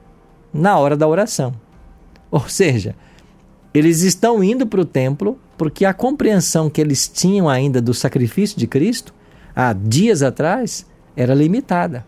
na 0.53 0.77
hora 0.77 0.95
da 0.95 1.07
oração. 1.07 1.53
Ou 2.31 2.47
seja, 2.47 2.95
eles 3.73 4.01
estão 4.01 4.43
indo 4.43 4.65
para 4.65 4.81
o 4.81 4.85
templo 4.85 5.37
porque 5.57 5.85
a 5.85 5.93
compreensão 5.93 6.69
que 6.69 6.79
eles 6.79 7.07
tinham 7.07 7.49
ainda 7.49 7.81
do 7.81 7.93
sacrifício 7.93 8.57
de 8.57 8.65
Cristo, 8.65 9.13
há 9.55 9.73
dias 9.73 10.23
atrás, 10.23 10.85
era 11.15 11.35
limitada. 11.35 12.05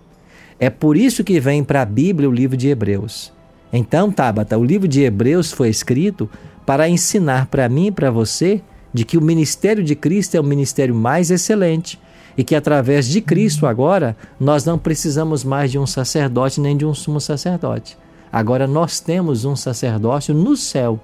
É 0.59 0.69
por 0.69 0.95
isso 0.95 1.23
que 1.23 1.39
vem 1.39 1.63
para 1.63 1.81
a 1.81 1.85
Bíblia 1.85 2.29
o 2.29 2.33
livro 2.33 2.55
de 2.55 2.69
Hebreus. 2.69 3.33
Então, 3.73 4.11
Tabata, 4.11 4.57
o 4.57 4.63
livro 4.63 4.87
de 4.87 5.01
Hebreus 5.01 5.51
foi 5.51 5.69
escrito 5.69 6.29
para 6.65 6.87
ensinar 6.87 7.47
para 7.47 7.67
mim 7.67 7.87
e 7.87 7.91
para 7.91 8.11
você 8.11 8.61
de 8.93 9.03
que 9.05 9.17
o 9.17 9.21
ministério 9.21 9.83
de 9.83 9.95
Cristo 9.95 10.35
é 10.35 10.39
o 10.39 10.43
ministério 10.43 10.93
mais 10.93 11.31
excelente 11.31 11.99
e 12.37 12.43
que 12.43 12.55
através 12.55 13.07
de 13.07 13.21
Cristo 13.21 13.65
agora 13.65 14.15
nós 14.39 14.65
não 14.65 14.77
precisamos 14.77 15.43
mais 15.43 15.71
de 15.71 15.77
um 15.77 15.85
sacerdote 15.85 16.61
nem 16.61 16.75
de 16.77 16.85
um 16.85 16.93
sumo 16.93 17.19
sacerdote. 17.19 17.97
Agora 18.31 18.67
nós 18.67 18.99
temos 18.99 19.43
um 19.45 19.55
sacerdócio 19.55 20.33
no 20.33 20.55
céu 20.55 20.99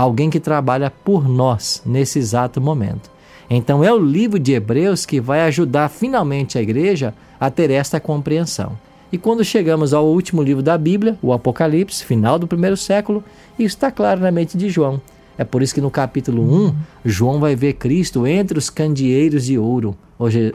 alguém 0.00 0.30
que 0.30 0.38
trabalha 0.38 0.90
por 0.90 1.28
nós 1.28 1.82
nesse 1.84 2.18
exato 2.18 2.60
momento. 2.60 3.10
Então 3.50 3.82
é 3.82 3.92
o 3.92 3.98
livro 3.98 4.38
de 4.38 4.52
Hebreus 4.52 5.04
que 5.04 5.20
vai 5.20 5.40
ajudar 5.42 5.88
finalmente 5.88 6.56
a 6.56 6.62
igreja 6.62 7.12
a 7.40 7.50
ter 7.50 7.70
esta 7.70 7.98
compreensão. 7.98 8.78
E 9.10 9.18
quando 9.18 9.42
chegamos 9.42 9.92
ao 9.92 10.06
último 10.06 10.42
livro 10.42 10.62
da 10.62 10.78
Bíblia, 10.78 11.18
o 11.20 11.32
Apocalipse, 11.32 12.04
final 12.04 12.38
do 12.38 12.46
primeiro 12.46 12.76
século, 12.76 13.24
isso 13.58 13.74
está 13.74 13.90
claro 13.90 14.20
na 14.20 14.30
mente 14.30 14.56
de 14.56 14.68
João. 14.68 15.00
É 15.36 15.44
por 15.44 15.62
isso 15.62 15.74
que 15.74 15.80
no 15.80 15.90
capítulo 15.90 16.42
1, 16.66 16.74
João 17.04 17.40
vai 17.40 17.56
ver 17.56 17.72
Cristo 17.72 18.26
entre 18.26 18.58
os 18.58 18.70
candeeiros 18.70 19.46
de 19.46 19.58
ouro, 19.58 19.96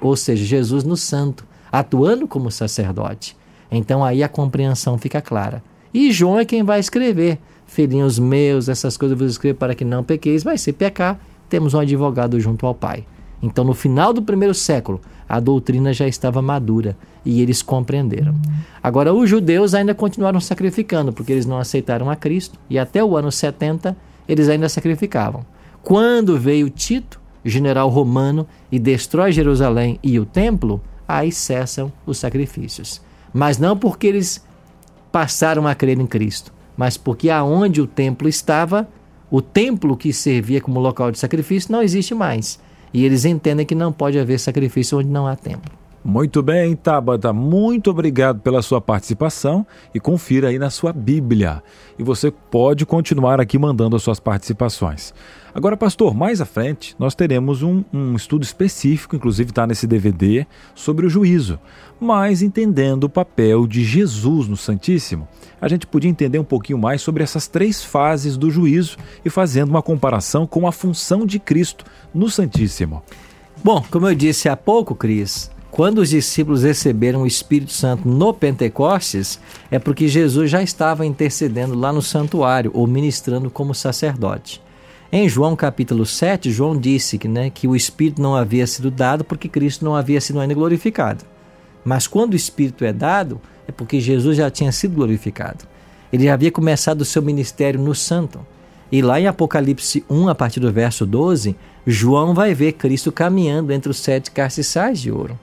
ou 0.02 0.16
seja, 0.16 0.46
Jesus 0.46 0.84
no 0.84 0.96
santo, 0.96 1.46
atuando 1.72 2.28
como 2.28 2.52
sacerdote. 2.52 3.36
Então 3.72 4.06
aí 4.06 4.24
a 4.24 4.30
compreensão 4.30 4.98
fica 4.98 5.22
clara. 5.22 5.64
E 5.94 6.12
João 6.12 6.40
é 6.40 6.46
quem 6.46 6.64
vai 6.64 6.80
escrever 6.80 7.40
filhinhos 7.74 8.20
meus, 8.20 8.70
essas 8.70 8.96
coisas 8.96 9.20
eu 9.20 9.26
vos 9.26 9.34
escrevo 9.34 9.58
para 9.58 9.74
que 9.74 9.84
não 9.84 10.04
pequeis, 10.04 10.44
mas 10.44 10.62
se 10.62 10.72
pecar, 10.72 11.20
temos 11.50 11.74
um 11.74 11.80
advogado 11.80 12.40
junto 12.40 12.66
ao 12.66 12.76
Pai. 12.76 13.06
Então, 13.42 13.66
no 13.66 13.74
final 13.74 14.14
do 14.14 14.22
primeiro 14.22 14.54
século, 14.54 15.02
a 15.28 15.40
doutrina 15.40 15.92
já 15.92 16.08
estava 16.08 16.42
madura 16.42 16.96
e 17.26 17.42
eles 17.42 17.62
compreenderam. 17.62 18.36
Agora, 18.82 19.14
os 19.14 19.30
judeus 19.30 19.74
ainda 19.74 19.94
continuaram 19.94 20.40
sacrificando, 20.40 21.12
porque 21.12 21.32
eles 21.32 21.46
não 21.46 21.58
aceitaram 21.58 22.10
a 22.10 22.16
Cristo, 22.16 22.58
e 22.70 22.78
até 22.78 23.04
o 23.04 23.18
ano 23.18 23.32
70 23.32 23.98
eles 24.28 24.48
ainda 24.48 24.70
sacrificavam. 24.70 25.46
Quando 25.82 26.40
veio 26.40 26.70
Tito, 26.70 27.20
general 27.44 27.90
romano, 27.90 28.48
e 28.72 28.80
destrói 28.80 29.32
Jerusalém 29.32 30.00
e 30.02 30.20
o 30.20 30.26
templo, 30.26 30.82
aí 31.08 31.32
cessam 31.32 31.92
os 32.06 32.18
sacrifícios. 32.18 33.02
Mas 33.34 33.58
não 33.58 33.76
porque 33.76 34.08
eles 34.08 34.46
passaram 35.12 35.68
a 35.68 35.76
crer 35.76 36.00
em 36.00 36.08
Cristo, 36.08 36.54
mas 36.76 36.98
porque 36.98 37.30
aonde 37.30 37.82
o 37.82 37.88
templo 37.88 38.28
estava, 38.28 38.88
o 39.30 39.42
templo 39.42 39.98
que 39.98 40.14
servia 40.14 40.62
como 40.62 40.80
local 40.80 41.12
de 41.12 41.20
sacrifício 41.20 41.72
não 41.72 41.82
existe 41.82 42.14
mais. 42.14 42.60
E 42.94 43.04
eles 43.04 43.26
entendem 43.26 43.66
que 43.66 43.74
não 43.74 43.92
pode 43.92 44.20
haver 44.20 44.40
sacrifício 44.40 45.00
onde 45.00 45.10
não 45.10 45.26
há 45.28 45.36
templo. 45.36 45.83
Muito 46.06 46.44
bem, 46.44 46.76
Tabata, 46.76 47.32
muito 47.32 47.90
obrigado 47.90 48.42
pela 48.42 48.62
sua 48.62 48.82
participação 48.82 49.66
e 49.96 50.02
confira 50.02 50.50
aí 50.50 50.60
na 50.60 50.70
sua 50.70 50.92
Bíblia. 50.92 51.64
E 51.98 52.04
você 52.04 52.30
pode 52.30 52.86
continuar 52.86 53.40
aqui 53.40 53.58
mandando 53.58 53.96
as 53.96 54.04
suas 54.04 54.20
participações. 54.20 55.14
Agora, 55.56 55.78
pastor, 55.78 56.14
mais 56.14 56.42
à 56.42 56.46
frente 56.46 56.94
nós 57.00 57.16
teremos 57.16 57.64
um, 57.64 57.86
um 57.94 58.16
estudo 58.16 58.44
específico, 58.44 59.16
inclusive 59.16 59.52
está 59.52 59.66
nesse 59.66 59.88
DVD, 59.88 60.46
sobre 60.76 61.06
o 61.06 61.10
juízo, 61.10 61.58
mas 62.02 62.42
entendendo 62.42 63.06
o 63.06 63.10
papel 63.10 63.66
de 63.66 63.82
Jesus 63.82 64.50
no 64.50 64.58
Santíssimo. 64.58 65.26
A 65.62 65.70
gente 65.70 65.88
podia 65.88 66.10
entender 66.10 66.38
um 66.38 66.44
pouquinho 66.44 66.78
mais 66.78 67.02
sobre 67.02 67.24
essas 67.24 67.48
três 67.48 67.82
fases 67.82 68.36
do 68.36 68.52
juízo 68.52 68.98
e 69.24 69.30
fazendo 69.30 69.70
uma 69.70 69.82
comparação 69.82 70.46
com 70.46 70.68
a 70.68 70.72
função 70.74 71.26
de 71.26 71.40
Cristo 71.40 71.86
no 72.14 72.30
Santíssimo. 72.30 73.02
Bom, 73.64 73.82
como 73.90 74.10
eu 74.10 74.16
disse 74.16 74.50
há 74.50 74.58
pouco, 74.58 74.94
Cris, 74.94 75.50
quando 75.74 75.98
os 75.98 76.12
discípulos 76.12 76.62
receberam 76.62 77.24
o 77.24 77.28
Espírito 77.28 77.72
Santo 77.72 78.08
no 78.08 78.32
Pentecostes, 78.32 79.40
é 79.72 79.80
porque 79.80 80.08
Jesus 80.08 80.52
já 80.52 80.62
estava 80.62 81.04
intercedendo 81.04 81.74
lá 81.74 81.92
no 81.92 82.00
santuário 82.00 82.70
ou 82.76 82.86
ministrando 82.86 83.50
como 83.50 83.74
sacerdote. 83.74 84.62
Em 85.12 85.28
João 85.28 85.56
capítulo 85.56 86.06
7, 86.06 86.52
João 86.52 86.78
disse 86.78 87.18
que, 87.18 87.28
né, 87.28 87.50
que 87.50 87.68
o 87.68 87.76
Espírito 87.76 88.22
não 88.22 88.36
havia 88.36 88.68
sido 88.68 88.92
dado 88.92 89.24
porque 89.24 89.50
Cristo 89.50 89.84
não 89.84 89.96
havia 89.96 90.22
sido 90.22 90.40
ainda 90.40 90.54
glorificado. 90.54 91.26
Mas 91.84 92.06
quando 92.06 92.34
o 92.34 92.38
Espírito 92.38 92.86
é 92.86 92.94
dado, 92.94 93.42
é 93.68 93.72
porque 93.72 94.00
Jesus 94.00 94.38
já 94.38 94.52
tinha 94.52 94.72
sido 94.72 94.94
glorificado. 94.94 95.66
Ele 96.12 96.26
já 96.26 96.36
havia 96.36 96.52
começado 96.52 97.02
o 97.02 97.06
seu 97.06 97.24
ministério 97.24 97.82
no 97.82 97.96
santo. 97.96 98.46
E 98.92 99.02
lá 99.02 99.20
em 99.20 99.26
Apocalipse 99.26 100.06
1, 100.08 100.30
a 100.30 100.36
partir 100.36 100.60
do 100.60 100.72
verso 100.72 101.04
12, 101.04 101.56
João 101.88 102.36
vai 102.36 102.54
ver 102.54 102.74
Cristo 102.74 103.12
caminhando 103.12 103.74
entre 103.74 103.90
os 103.90 103.98
sete 103.98 104.30
castiçais 104.30 105.02
de 105.02 105.12
ouro. 105.12 105.36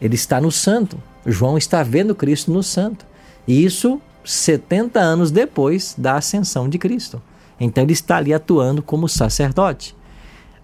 Ele 0.00 0.14
está 0.14 0.40
no 0.40 0.50
santo. 0.50 0.98
João 1.24 1.56
está 1.56 1.82
vendo 1.82 2.14
Cristo 2.14 2.52
no 2.52 2.62
santo. 2.62 3.06
E 3.46 3.64
isso 3.64 4.00
70 4.24 4.98
anos 4.98 5.30
depois 5.30 5.94
da 5.96 6.16
ascensão 6.16 6.68
de 6.68 6.78
Cristo. 6.78 7.22
Então 7.58 7.84
ele 7.84 7.92
está 7.92 8.16
ali 8.16 8.34
atuando 8.34 8.82
como 8.82 9.08
sacerdote. 9.08 9.96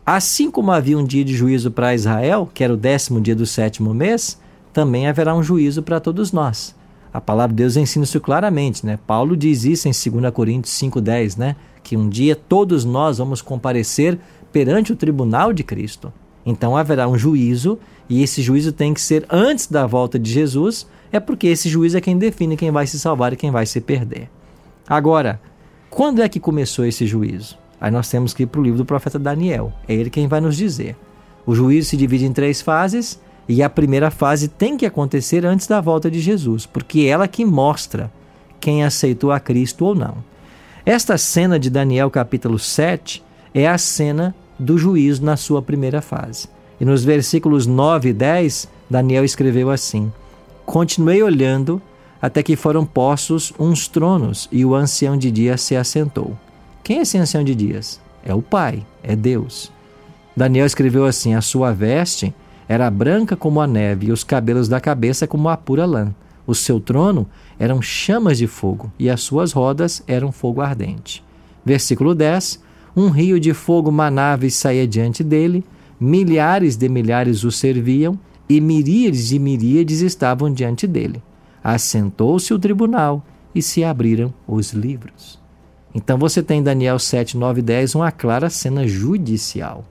Assim 0.04 0.50
como 0.50 0.72
havia 0.72 0.98
um 0.98 1.04
dia 1.04 1.24
de 1.24 1.34
juízo 1.34 1.70
para 1.70 1.94
Israel, 1.94 2.50
que 2.52 2.64
era 2.64 2.74
o 2.74 2.76
décimo 2.76 3.20
dia 3.20 3.36
do 3.36 3.46
sétimo 3.46 3.94
mês, 3.94 4.38
também 4.72 5.06
haverá 5.06 5.34
um 5.34 5.42
juízo 5.42 5.82
para 5.82 6.00
todos 6.00 6.32
nós. 6.32 6.74
A 7.12 7.20
palavra 7.20 7.54
de 7.54 7.62
Deus 7.62 7.76
ensina 7.76 8.04
isso 8.04 8.20
claramente, 8.20 8.84
né? 8.84 8.98
Paulo 9.06 9.36
diz 9.36 9.64
isso 9.64 9.86
em 9.86 9.92
2 9.92 10.32
Coríntios 10.32 10.74
5,10, 10.74 11.38
né? 11.38 11.56
Que 11.82 11.96
um 11.96 12.08
dia 12.08 12.34
todos 12.34 12.84
nós 12.84 13.18
vamos 13.18 13.42
comparecer 13.42 14.18
perante 14.50 14.92
o 14.92 14.96
tribunal 14.96 15.52
de 15.52 15.62
Cristo. 15.62 16.12
Então 16.44 16.76
haverá 16.76 17.08
um 17.08 17.16
juízo, 17.16 17.78
e 18.08 18.22
esse 18.22 18.42
juízo 18.42 18.72
tem 18.72 18.92
que 18.92 19.00
ser 19.00 19.24
antes 19.30 19.66
da 19.66 19.86
volta 19.86 20.18
de 20.18 20.30
Jesus, 20.30 20.86
é 21.12 21.20
porque 21.20 21.46
esse 21.46 21.68
juízo 21.68 21.96
é 21.96 22.00
quem 22.00 22.18
define 22.18 22.56
quem 22.56 22.70
vai 22.70 22.86
se 22.86 22.98
salvar 22.98 23.32
e 23.32 23.36
quem 23.36 23.50
vai 23.50 23.66
se 23.66 23.80
perder. 23.80 24.28
Agora, 24.88 25.40
quando 25.88 26.22
é 26.22 26.28
que 26.28 26.40
começou 26.40 26.84
esse 26.84 27.06
juízo? 27.06 27.56
Aí 27.80 27.90
nós 27.90 28.08
temos 28.08 28.32
que 28.32 28.44
ir 28.44 28.46
para 28.46 28.60
o 28.60 28.64
livro 28.64 28.78
do 28.78 28.84
profeta 28.84 29.18
Daniel. 29.18 29.72
É 29.88 29.94
ele 29.94 30.10
quem 30.10 30.28
vai 30.28 30.40
nos 30.40 30.56
dizer. 30.56 30.96
O 31.44 31.54
juízo 31.54 31.90
se 31.90 31.96
divide 31.96 32.24
em 32.24 32.32
três 32.32 32.60
fases, 32.60 33.20
e 33.48 33.62
a 33.62 33.68
primeira 33.68 34.10
fase 34.10 34.48
tem 34.48 34.76
que 34.76 34.86
acontecer 34.86 35.44
antes 35.44 35.66
da 35.66 35.80
volta 35.80 36.10
de 36.10 36.20
Jesus, 36.20 36.64
porque 36.64 37.00
é 37.00 37.06
ela 37.06 37.26
que 37.26 37.44
mostra 37.44 38.10
quem 38.60 38.84
aceitou 38.84 39.32
a 39.32 39.40
Cristo 39.40 39.84
ou 39.84 39.94
não. 39.94 40.16
Esta 40.86 41.18
cena 41.18 41.58
de 41.58 41.68
Daniel 41.68 42.10
capítulo 42.10 42.58
7 42.58 43.22
é 43.52 43.68
a 43.68 43.76
cena 43.76 44.34
do 44.62 44.78
juízo 44.78 45.24
na 45.24 45.36
sua 45.36 45.60
primeira 45.60 46.00
fase. 46.00 46.48
E 46.80 46.84
nos 46.84 47.04
versículos 47.04 47.66
9 47.66 48.08
e 48.08 48.12
10, 48.12 48.68
Daniel 48.88 49.24
escreveu 49.24 49.70
assim: 49.70 50.10
Continuei 50.64 51.22
olhando 51.22 51.80
até 52.20 52.42
que 52.42 52.56
foram 52.56 52.86
postos 52.86 53.52
uns 53.58 53.88
tronos 53.88 54.48
e 54.52 54.64
o 54.64 54.74
ancião 54.74 55.16
de 55.16 55.30
dias 55.30 55.60
se 55.60 55.76
assentou. 55.76 56.38
Quem 56.84 56.98
é 56.98 57.02
esse 57.02 57.18
ancião 57.18 57.42
de 57.42 57.54
dias? 57.54 58.00
É 58.24 58.34
o 58.34 58.40
Pai, 58.40 58.84
é 59.02 59.16
Deus. 59.16 59.70
Daniel 60.36 60.66
escreveu 60.66 61.04
assim: 61.04 61.34
A 61.34 61.40
sua 61.40 61.72
veste 61.72 62.34
era 62.68 62.90
branca 62.90 63.36
como 63.36 63.60
a 63.60 63.66
neve 63.66 64.06
e 64.06 64.12
os 64.12 64.24
cabelos 64.24 64.68
da 64.68 64.80
cabeça 64.80 65.26
como 65.26 65.48
a 65.48 65.56
pura 65.56 65.84
lã. 65.84 66.14
O 66.46 66.54
seu 66.54 66.80
trono 66.80 67.28
eram 67.58 67.80
chamas 67.80 68.38
de 68.38 68.46
fogo 68.46 68.92
e 68.98 69.08
as 69.10 69.20
suas 69.20 69.52
rodas 69.52 70.02
eram 70.06 70.32
fogo 70.32 70.60
ardente. 70.60 71.22
Versículo 71.64 72.14
10: 72.14 72.60
Um 72.94 73.08
rio 73.08 73.40
de 73.40 73.54
fogo 73.54 73.90
manava 73.90 74.46
e 74.46 74.50
saía 74.50 74.86
diante 74.86 75.24
dele, 75.24 75.64
milhares 75.98 76.76
de 76.76 76.88
milhares 76.88 77.42
o 77.44 77.50
serviam 77.50 78.18
e 78.48 78.60
miríades 78.60 79.28
de 79.28 79.38
miríades 79.38 80.00
estavam 80.00 80.52
diante 80.52 80.86
dele. 80.86 81.22
Assentou-se 81.64 82.52
o 82.52 82.58
tribunal 82.58 83.24
e 83.54 83.62
se 83.62 83.82
abriram 83.82 84.32
os 84.46 84.72
livros. 84.72 85.40
Então 85.94 86.18
você 86.18 86.42
tem 86.42 86.60
em 86.60 86.62
Daniel 86.62 86.98
7, 86.98 87.36
9 87.36 87.60
e 87.60 87.62
10 87.62 87.94
uma 87.94 88.10
clara 88.10 88.50
cena 88.50 88.86
judicial. 88.86 89.84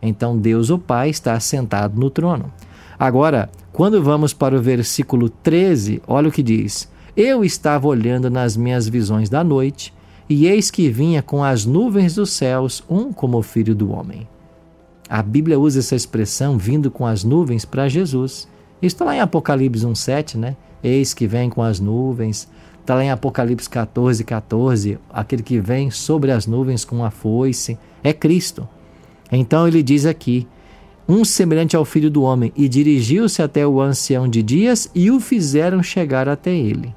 Então 0.00 0.38
Deus, 0.38 0.70
o 0.70 0.78
Pai, 0.78 1.10
está 1.10 1.32
assentado 1.32 1.98
no 1.98 2.10
trono. 2.10 2.52
Agora, 2.98 3.50
quando 3.72 4.02
vamos 4.02 4.32
para 4.32 4.56
o 4.56 4.62
versículo 4.62 5.28
13, 5.28 6.02
olha 6.06 6.28
o 6.28 6.32
que 6.32 6.42
diz: 6.42 6.90
Eu 7.16 7.44
estava 7.44 7.86
olhando 7.86 8.30
nas 8.30 8.56
minhas 8.56 8.88
visões 8.88 9.28
da 9.28 9.42
noite, 9.42 9.92
e 10.28 10.46
eis 10.46 10.70
que 10.70 10.90
vinha 10.90 11.22
com 11.22 11.42
as 11.42 11.64
nuvens 11.64 12.14
dos 12.14 12.30
céus 12.30 12.82
um 12.88 13.12
como 13.12 13.42
filho 13.42 13.74
do 13.74 13.92
homem. 13.92 14.26
A 15.08 15.22
Bíblia 15.22 15.58
usa 15.58 15.78
essa 15.78 15.94
expressão 15.94 16.58
vindo 16.58 16.90
com 16.90 17.06
as 17.06 17.22
nuvens 17.22 17.64
para 17.64 17.88
Jesus. 17.88 18.48
Isso 18.82 18.96
está 18.96 19.04
lá 19.04 19.14
em 19.14 19.20
Apocalipse 19.20 19.86
1,7, 19.86 20.36
né? 20.36 20.56
Eis 20.82 21.14
que 21.14 21.26
vem 21.26 21.48
com 21.48 21.62
as 21.62 21.78
nuvens. 21.78 22.48
Está 22.80 22.96
lá 22.96 23.04
em 23.04 23.10
Apocalipse 23.10 23.68
14, 23.70 24.24
14, 24.24 24.98
aquele 25.10 25.42
que 25.42 25.60
vem 25.60 25.90
sobre 25.90 26.32
as 26.32 26.46
nuvens 26.46 26.84
com 26.84 27.04
a 27.04 27.10
foice, 27.10 27.78
é 28.02 28.12
Cristo. 28.12 28.68
Então 29.30 29.66
ele 29.66 29.82
diz 29.82 30.06
aqui: 30.06 30.46
um 31.08 31.24
semelhante 31.24 31.76
ao 31.76 31.84
filho 31.84 32.10
do 32.10 32.22
homem, 32.22 32.52
e 32.56 32.68
dirigiu-se 32.68 33.42
até 33.42 33.66
o 33.66 33.80
ancião 33.80 34.28
de 34.28 34.42
dias 34.42 34.90
e 34.94 35.10
o 35.10 35.20
fizeram 35.20 35.82
chegar 35.82 36.28
até 36.28 36.54
ele. 36.54 36.94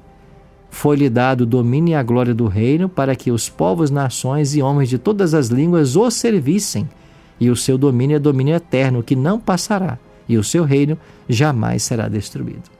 Foi-lhe 0.70 1.10
dado 1.10 1.42
o 1.42 1.46
domínio 1.46 1.92
e 1.92 1.94
a 1.94 2.02
glória 2.02 2.34
do 2.34 2.46
reino 2.46 2.88
para 2.88 3.16
que 3.16 3.30
os 3.30 3.48
povos, 3.48 3.90
nações 3.90 4.54
e 4.54 4.62
homens 4.62 4.88
de 4.88 4.98
todas 4.98 5.34
as 5.34 5.48
línguas 5.48 5.96
o 5.96 6.10
servissem. 6.10 6.88
E 7.38 7.50
o 7.50 7.56
seu 7.56 7.76
domínio 7.76 8.16
é 8.16 8.18
domínio 8.18 8.54
eterno, 8.54 9.02
que 9.02 9.16
não 9.16 9.40
passará, 9.40 9.98
e 10.28 10.36
o 10.36 10.44
seu 10.44 10.64
reino 10.64 10.96
jamais 11.28 11.82
será 11.82 12.06
destruído. 12.06 12.70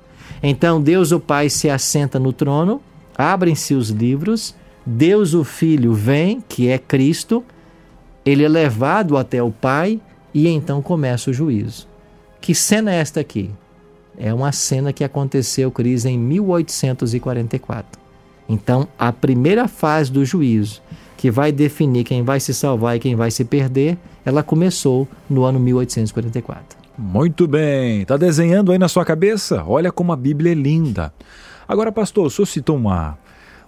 Então 0.43 0.81
Deus 0.81 1.13
o 1.13 1.19
Pai 1.19 1.49
se 1.49 1.69
assenta 1.69 2.19
no 2.19 2.33
trono 2.33 2.81
abrem-se 3.21 3.75
os 3.75 3.91
livros, 3.91 4.55
Deus 4.85 5.35
o 5.35 5.45
Filho 5.45 5.93
vem, 5.93 6.43
que 6.49 6.69
é 6.69 6.79
Cristo, 6.79 7.45
ele 8.25 8.45
é 8.45 8.49
levado 8.49 9.17
até 9.17 9.43
o 9.43 9.51
Pai 9.51 10.01
e 10.33 10.49
então 10.49 10.81
começa 10.81 11.31
o 11.31 11.35
juízo. 11.35 11.87
Que 12.41 12.55
cena 12.55 12.93
é 12.93 12.97
esta 12.97 13.21
aqui? 13.21 13.51
É 14.23 14.35
uma 14.35 14.53
cena 14.53 14.93
que 14.93 15.03
aconteceu, 15.03 15.71
Cris, 15.71 16.05
em 16.05 16.19
1844. 16.19 17.99
Então, 18.47 18.87
a 18.99 19.11
primeira 19.11 19.67
fase 19.67 20.13
do 20.13 20.23
juízo, 20.27 20.83
que 21.17 21.31
vai 21.31 21.51
definir 21.51 22.05
quem 22.05 22.23
vai 22.23 22.39
se 22.39 22.53
salvar 22.53 22.97
e 22.97 23.01
quem 23.01 23.17
vai 23.17 23.31
se 23.31 23.47
perder, 23.47 23.97
ela 24.23 24.43
começou 24.43 25.09
no 25.29 25.45
ano 25.45 25.59
1844. 25.59 26.79
Muito 26.99 27.49
bem, 27.49 28.03
está 28.03 28.19
desenhando 28.19 28.73
aí 28.73 28.79
na 28.79 28.89
sua 28.89 29.07
cabeça? 29.07 29.65
Olha 29.67 29.91
como 29.91 30.13
a 30.13 30.17
Bíblia 30.17 30.53
é 30.53 30.55
linda. 30.55 31.15
Agora, 31.67 31.91
pastor, 31.91 32.27
o 32.27 32.31
senhor 32.31 32.45
citou 32.45 32.77
uma, 32.77 33.17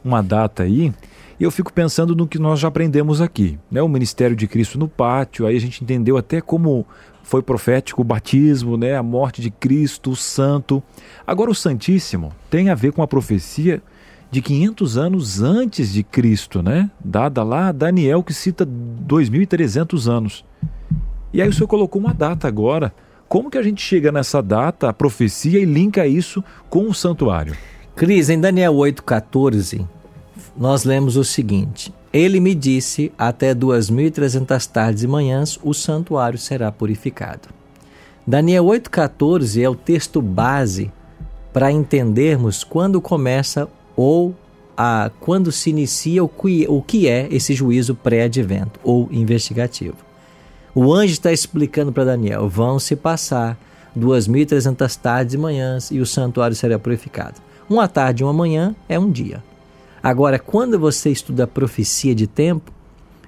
uma 0.04 0.22
data 0.22 0.64
aí, 0.64 0.92
e 1.40 1.44
eu 1.44 1.50
fico 1.50 1.72
pensando 1.72 2.14
no 2.14 2.28
que 2.28 2.38
nós 2.38 2.60
já 2.60 2.68
aprendemos 2.68 3.22
aqui, 3.22 3.58
né? 3.70 3.80
O 3.80 3.88
ministério 3.88 4.36
de 4.36 4.46
Cristo 4.46 4.78
no 4.78 4.86
pátio, 4.86 5.46
aí 5.46 5.56
a 5.56 5.60
gente 5.60 5.82
entendeu 5.82 6.18
até 6.18 6.42
como 6.42 6.86
foi 7.22 7.42
profético 7.42 8.02
o 8.02 8.04
batismo, 8.04 8.76
né? 8.76 8.96
A 8.96 9.02
morte 9.02 9.40
de 9.40 9.50
Cristo, 9.50 10.10
o 10.10 10.16
santo. 10.16 10.82
Agora 11.26 11.50
o 11.50 11.54
Santíssimo 11.54 12.32
tem 12.50 12.68
a 12.68 12.74
ver 12.74 12.92
com 12.92 13.02
a 13.02 13.06
profecia 13.06 13.82
de 14.30 14.40
500 14.40 14.96
anos 14.96 15.42
antes 15.42 15.92
de 15.92 16.02
Cristo, 16.02 16.62
né? 16.62 16.90
Dada 17.04 17.42
lá 17.42 17.70
Daniel 17.70 18.22
que 18.22 18.32
cita 18.32 18.64
2300 18.64 20.08
anos. 20.08 20.44
E 21.32 21.40
aí 21.40 21.48
o 21.48 21.52
senhor 21.52 21.68
colocou 21.68 22.00
uma 22.00 22.12
data 22.12 22.48
agora. 22.48 22.94
Como 23.28 23.50
que 23.50 23.56
a 23.56 23.62
gente 23.62 23.80
chega 23.80 24.12
nessa 24.12 24.42
data, 24.42 24.88
a 24.88 24.92
profecia 24.92 25.58
e 25.58 25.64
linka 25.64 26.06
isso 26.06 26.44
com 26.68 26.88
o 26.88 26.94
santuário? 26.94 27.56
Cris, 27.94 28.28
em 28.28 28.40
Daniel 28.40 28.74
8,14, 28.74 29.86
nós 30.56 30.84
lemos 30.84 31.16
o 31.16 31.24
seguinte: 31.24 31.92
Ele 32.12 32.40
me 32.40 32.54
disse: 32.54 33.12
até 33.16 33.54
2.300 33.54 34.66
tardes 34.66 35.02
e 35.02 35.06
manhãs 35.06 35.58
o 35.62 35.72
santuário 35.72 36.38
será 36.38 36.70
purificado. 36.70 37.48
Daniel 38.26 38.64
8,14 38.66 39.62
é 39.62 39.68
o 39.68 39.74
texto 39.74 40.20
base 40.20 40.92
para 41.52 41.72
entendermos 41.72 42.62
quando 42.62 43.00
começa 43.00 43.68
ou 43.96 44.34
a, 44.76 45.10
quando 45.20 45.50
se 45.50 45.70
inicia 45.70 46.22
o 46.22 46.28
que, 46.28 46.66
o 46.68 46.80
que 46.80 47.08
é 47.08 47.28
esse 47.30 47.54
juízo 47.54 47.94
pré-advento 47.94 48.78
ou 48.82 49.08
investigativo. 49.10 49.96
O 50.74 50.92
anjo 50.94 51.12
está 51.12 51.32
explicando 51.32 51.92
para 51.92 52.04
Daniel: 52.04 52.48
vão 52.48 52.78
se 52.78 52.94
passar 52.94 53.58
2.300 53.98 54.96
tardes 54.96 55.34
e 55.34 55.38
manhãs 55.38 55.90
e 55.90 55.98
o 55.98 56.06
santuário 56.06 56.56
será 56.56 56.78
purificado. 56.78 57.40
Uma 57.68 57.88
tarde 57.88 58.22
e 58.22 58.24
uma 58.24 58.32
manhã 58.32 58.74
é 58.88 58.98
um 58.98 59.10
dia. 59.10 59.42
Agora, 60.02 60.38
quando 60.38 60.78
você 60.78 61.10
estuda 61.10 61.44
a 61.44 61.46
profecia 61.46 62.14
de 62.14 62.26
tempo, 62.26 62.72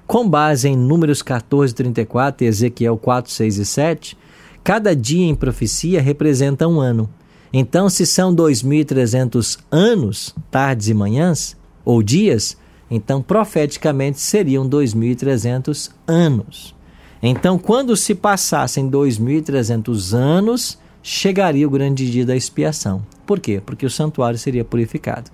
com 0.05 0.29
base 0.29 0.67
em 0.67 0.75
Números 0.75 1.21
14, 1.21 1.73
34 1.73 2.45
e 2.45 2.47
Ezequiel 2.47 2.97
4, 2.97 3.31
6 3.31 3.57
e 3.57 3.65
7, 3.65 4.17
cada 4.63 4.95
dia 4.95 5.25
em 5.25 5.33
profecia 5.33 6.01
representa 6.01 6.67
um 6.67 6.79
ano. 6.79 7.09
Então, 7.53 7.89
se 7.89 8.05
são 8.05 8.35
2.300 8.35 9.57
anos, 9.71 10.35
tardes 10.51 10.89
e 10.89 10.93
manhãs, 10.93 11.55
ou 11.85 12.03
dias, 12.03 12.57
então 12.91 13.21
profeticamente 13.21 14.19
seriam 14.19 14.67
2.300 14.67 15.91
anos. 16.05 16.75
Então, 17.23 17.57
quando 17.57 17.95
se 17.95 18.13
passassem 18.13 18.89
2.300 18.89 20.13
anos, 20.13 20.77
chegaria 21.01 21.65
o 21.65 21.71
grande 21.71 22.11
dia 22.11 22.25
da 22.25 22.35
expiação. 22.35 23.01
Por 23.25 23.39
quê? 23.39 23.61
Porque 23.65 23.85
o 23.85 23.89
santuário 23.89 24.37
seria 24.37 24.65
purificado. 24.65 25.31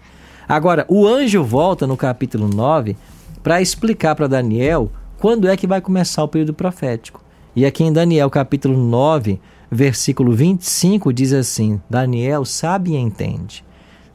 Agora, 0.48 0.86
o 0.88 1.08
anjo 1.08 1.44
volta 1.44 1.86
no 1.88 1.96
capítulo 1.96 2.48
9 2.48 2.96
para 3.44 3.62
explicar 3.62 4.16
para 4.16 4.28
Daniel 4.28 4.92
quando 5.20 5.48
é 5.48 5.56
que 5.56 5.68
vai 5.68 5.82
começar 5.82 6.24
o 6.24 6.28
período 6.28 6.54
profético. 6.54 7.24
E 7.56 7.66
aqui 7.66 7.84
em 7.84 7.92
Daniel 7.94 8.30
capítulo 8.30 8.78
9, 8.78 9.40
versículo 9.70 10.34
25 10.34 11.12
diz 11.14 11.34
assim: 11.34 11.82
Daniel 11.90 12.46
sabe 12.46 12.92
e 12.92 12.98
entende. 12.98 13.64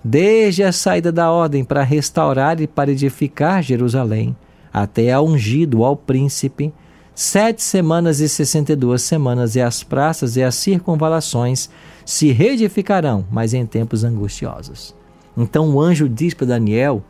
Desde 0.02 0.62
a 0.62 0.72
saída 0.72 1.10
da 1.10 1.30
ordem 1.30 1.64
para 1.64 1.82
restaurar 1.82 2.60
e 2.60 2.66
para 2.66 2.92
edificar 2.92 3.62
Jerusalém, 3.62 4.36
até 4.72 5.12
ao 5.12 5.26
ungido, 5.26 5.84
ao 5.84 5.96
príncipe, 5.96 6.72
Sete 7.18 7.62
semanas 7.62 8.20
e 8.20 8.28
sessenta 8.28 8.74
e 8.74 8.76
duas 8.76 9.00
semanas, 9.00 9.56
e 9.56 9.60
as 9.62 9.82
praças 9.82 10.36
e 10.36 10.42
as 10.42 10.54
circunvalações 10.54 11.70
se 12.04 12.30
reedificarão, 12.30 13.24
mas 13.30 13.54
em 13.54 13.64
tempos 13.64 14.04
angustiosos. 14.04 14.94
Então 15.37 15.68
o 15.70 15.81
anjo 15.81 16.09
diz 16.09 16.35
para 16.35 16.46
Daniel 16.46 17.03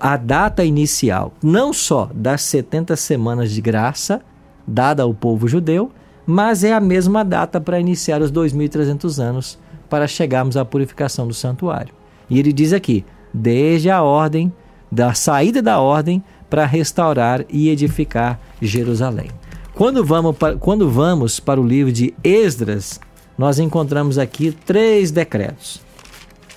a 0.00 0.16
data 0.16 0.64
inicial, 0.64 1.32
não 1.42 1.72
só 1.72 2.10
das 2.14 2.42
70 2.42 2.96
semanas 2.96 3.50
de 3.52 3.60
graça 3.60 4.22
dada 4.66 5.02
ao 5.02 5.12
povo 5.12 5.46
judeu, 5.46 5.90
mas 6.26 6.64
é 6.64 6.72
a 6.72 6.80
mesma 6.80 7.24
data 7.24 7.60
para 7.60 7.78
iniciar 7.78 8.20
os 8.20 8.32
2.300 8.32 9.22
anos 9.22 9.58
para 9.88 10.08
chegarmos 10.08 10.56
à 10.56 10.64
purificação 10.64 11.28
do 11.28 11.34
santuário. 11.34 11.94
E 12.28 12.38
ele 12.38 12.52
diz 12.52 12.72
aqui: 12.72 13.04
desde 13.32 13.90
a 13.90 14.02
ordem, 14.02 14.52
da 14.90 15.14
saída 15.14 15.62
da 15.62 15.78
ordem 15.78 16.22
para 16.48 16.64
restaurar 16.64 17.44
e 17.48 17.68
edificar 17.68 18.40
Jerusalém. 18.60 19.30
Quando 19.74 20.04
vamos, 20.04 20.36
para, 20.36 20.56
quando 20.56 20.90
vamos 20.90 21.38
para 21.38 21.60
o 21.60 21.66
livro 21.66 21.92
de 21.92 22.14
Esdras, 22.24 22.98
nós 23.36 23.58
encontramos 23.58 24.18
aqui 24.18 24.50
três 24.64 25.10
decretos. 25.10 25.85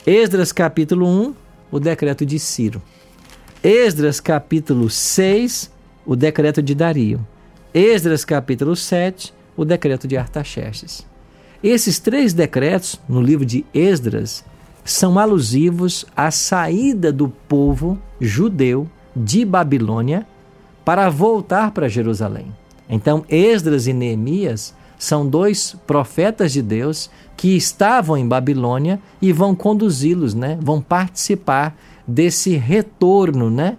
Esdras 0.08 0.54
capítulo 0.54 1.06
1, 1.06 1.36
o 1.70 1.80
decreto 1.80 2.26
de 2.26 2.40
Ciro. 2.40 2.82
Esdras 3.62 4.22
capítulo 4.22 4.90
6, 4.90 5.70
o 6.06 6.16
decreto 6.16 6.64
de 6.64 6.74
Dario. 6.74 7.20
Esdras 7.74 8.24
capítulo 8.24 8.78
7, 8.78 9.34
o 9.58 9.66
decreto 9.66 10.08
de 10.08 10.16
Artaxerxes. 10.16 11.06
Esses 11.62 12.00
três 12.00 12.32
decretos, 12.32 13.00
no 13.10 13.22
livro 13.22 13.46
de 13.46 13.66
Esdras, 13.74 14.46
são 14.86 15.20
alusivos 15.20 16.06
à 16.16 16.32
saída 16.32 17.12
do 17.12 17.28
povo 17.28 18.00
judeu 18.22 18.90
de 19.14 19.44
Babilônia 19.44 20.26
para 20.86 21.10
voltar 21.10 21.72
para 21.72 21.90
Jerusalém. 21.90 22.56
Então, 22.90 23.26
Esdras 23.28 23.86
e 23.86 23.92
Neemias 23.92 24.74
São 25.00 25.26
dois 25.26 25.78
profetas 25.88 26.52
de 26.52 26.62
Deus 26.62 27.10
que 27.38 27.56
estavam 27.56 28.18
em 28.18 28.28
Babilônia 28.28 29.00
e 29.22 29.32
vão 29.32 29.56
conduzi-los, 29.56 30.36
né? 30.36 30.60
Vão 30.62 30.82
participar 30.82 31.74
desse 32.06 32.58
retorno, 32.58 33.50
né? 33.50 33.78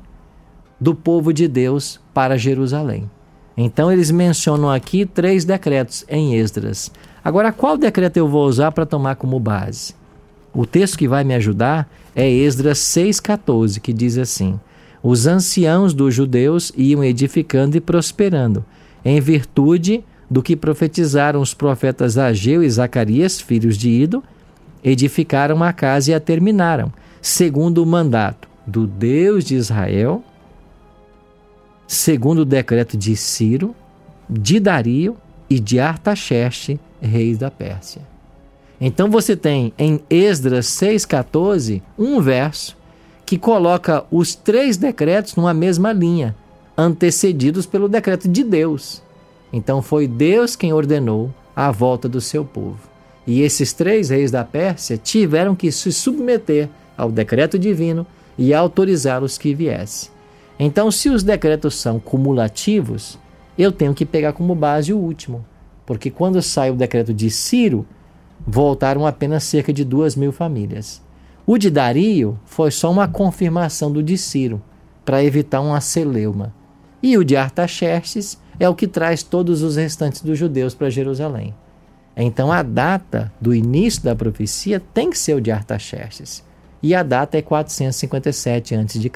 Do 0.80 0.94
povo 0.94 1.30
de 1.30 1.46
Deus 1.46 2.00
para 2.14 2.38
Jerusalém. 2.38 3.08
Então 3.54 3.92
eles 3.92 4.10
mencionam 4.10 4.70
aqui 4.70 5.04
três 5.04 5.44
decretos 5.44 6.06
em 6.08 6.36
Esdras. 6.36 6.90
Agora, 7.22 7.52
qual 7.52 7.76
decreto 7.76 8.16
eu 8.16 8.26
vou 8.26 8.46
usar 8.46 8.72
para 8.72 8.86
tomar 8.86 9.16
como 9.16 9.38
base? 9.38 9.94
O 10.54 10.64
texto 10.64 10.96
que 10.96 11.06
vai 11.06 11.22
me 11.22 11.34
ajudar 11.34 11.86
é 12.16 12.26
Esdras 12.26 12.78
6,14, 12.78 13.78
que 13.78 13.92
diz 13.92 14.16
assim: 14.16 14.58
Os 15.02 15.26
anciãos 15.26 15.92
dos 15.92 16.14
judeus 16.14 16.72
iam 16.74 17.04
edificando 17.04 17.76
e 17.76 17.80
prosperando, 17.80 18.64
em 19.04 19.20
virtude 19.20 20.02
do 20.30 20.42
que 20.42 20.54
profetizaram 20.54 21.40
os 21.40 21.52
profetas 21.52 22.16
Ageu 22.16 22.62
e 22.62 22.70
Zacarias, 22.70 23.40
filhos 23.40 23.76
de 23.76 23.90
Ido, 23.90 24.22
edificaram 24.82 25.62
a 25.62 25.72
casa 25.72 26.12
e 26.12 26.14
a 26.14 26.20
terminaram, 26.20 26.92
segundo 27.20 27.82
o 27.82 27.86
mandato 27.86 28.48
do 28.66 28.86
Deus 28.86 29.44
de 29.44 29.56
Israel, 29.56 30.22
segundo 31.86 32.40
o 32.40 32.44
decreto 32.44 32.96
de 32.96 33.16
Ciro, 33.16 33.74
de 34.28 34.60
Dario 34.60 35.16
e 35.48 35.58
de 35.58 35.80
Artaxerxes, 35.80 36.78
reis 37.00 37.36
da 37.36 37.50
Pérsia. 37.50 38.02
Então 38.80 39.10
você 39.10 39.36
tem 39.36 39.74
em 39.76 40.00
Esdras 40.08 40.66
6,14 40.66 41.82
um 41.98 42.20
verso 42.20 42.76
que 43.26 43.36
coloca 43.36 44.04
os 44.10 44.34
três 44.34 44.76
decretos 44.76 45.34
numa 45.36 45.52
mesma 45.52 45.92
linha, 45.92 46.34
antecedidos 46.76 47.66
pelo 47.66 47.88
decreto 47.88 48.28
de 48.28 48.42
Deus. 48.42 49.02
Então 49.52 49.82
foi 49.82 50.06
Deus 50.06 50.54
quem 50.56 50.72
ordenou 50.72 51.32
a 51.54 51.70
volta 51.70 52.08
do 52.08 52.20
seu 52.20 52.44
povo. 52.44 52.88
E 53.26 53.42
esses 53.42 53.72
três 53.72 54.10
reis 54.10 54.30
da 54.30 54.44
Pérsia 54.44 54.96
tiveram 54.96 55.54
que 55.54 55.70
se 55.70 55.92
submeter 55.92 56.68
ao 56.96 57.10
decreto 57.10 57.58
divino 57.58 58.06
e 58.36 58.54
autorizar 58.54 59.22
os 59.22 59.36
que 59.36 59.54
viessem. 59.54 60.10
Então, 60.58 60.90
se 60.90 61.08
os 61.08 61.22
decretos 61.22 61.74
são 61.74 61.98
cumulativos, 61.98 63.18
eu 63.56 63.72
tenho 63.72 63.94
que 63.94 64.04
pegar 64.04 64.32
como 64.32 64.54
base 64.54 64.92
o 64.92 64.98
último. 64.98 65.44
Porque 65.86 66.10
quando 66.10 66.40
sai 66.42 66.70
o 66.70 66.76
decreto 66.76 67.12
de 67.14 67.30
Ciro, 67.30 67.86
voltaram 68.46 69.06
apenas 69.06 69.44
cerca 69.44 69.72
de 69.72 69.84
duas 69.84 70.14
mil 70.16 70.32
famílias. 70.32 71.02
O 71.46 71.58
de 71.58 71.70
Dario 71.70 72.38
foi 72.44 72.70
só 72.70 72.90
uma 72.90 73.08
confirmação 73.08 73.90
do 73.90 74.02
de 74.02 74.16
Ciro, 74.16 74.62
para 75.04 75.24
evitar 75.24 75.60
uma 75.60 75.80
celeuma. 75.80 76.54
E 77.02 77.16
o 77.16 77.24
de 77.24 77.36
Artaxerxes 77.36 78.38
é 78.60 78.68
o 78.68 78.74
que 78.74 78.86
traz 78.86 79.22
todos 79.22 79.62
os 79.62 79.76
restantes 79.76 80.20
dos 80.20 80.38
judeus 80.38 80.74
para 80.74 80.90
Jerusalém. 80.90 81.54
Então 82.14 82.52
a 82.52 82.62
data 82.62 83.32
do 83.40 83.54
início 83.54 84.02
da 84.02 84.14
profecia 84.14 84.78
tem 84.92 85.08
que 85.08 85.18
ser 85.18 85.34
o 85.34 85.40
de 85.40 85.50
Artaxerxes. 85.50 86.44
E 86.82 86.94
a 86.94 87.02
data 87.02 87.38
é 87.38 87.42
457 87.42 88.74
a.C. 88.74 89.10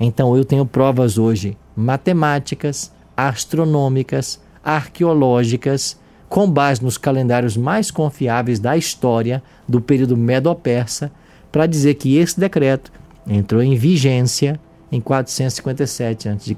Então 0.00 0.36
eu 0.36 0.44
tenho 0.44 0.66
provas 0.66 1.16
hoje 1.16 1.56
matemáticas, 1.76 2.92
astronômicas, 3.16 4.40
arqueológicas, 4.64 5.98
com 6.28 6.50
base 6.50 6.82
nos 6.82 6.98
calendários 6.98 7.56
mais 7.56 7.90
confiáveis 7.90 8.58
da 8.58 8.76
história 8.76 9.42
do 9.68 9.80
período 9.80 10.16
Medo-Persa, 10.16 11.12
para 11.52 11.66
dizer 11.66 11.94
que 11.94 12.16
esse 12.16 12.38
decreto 12.38 12.92
entrou 13.26 13.62
em 13.62 13.76
vigência 13.76 14.60
em 14.90 15.00
457 15.00 16.28
a.C. 16.28 16.56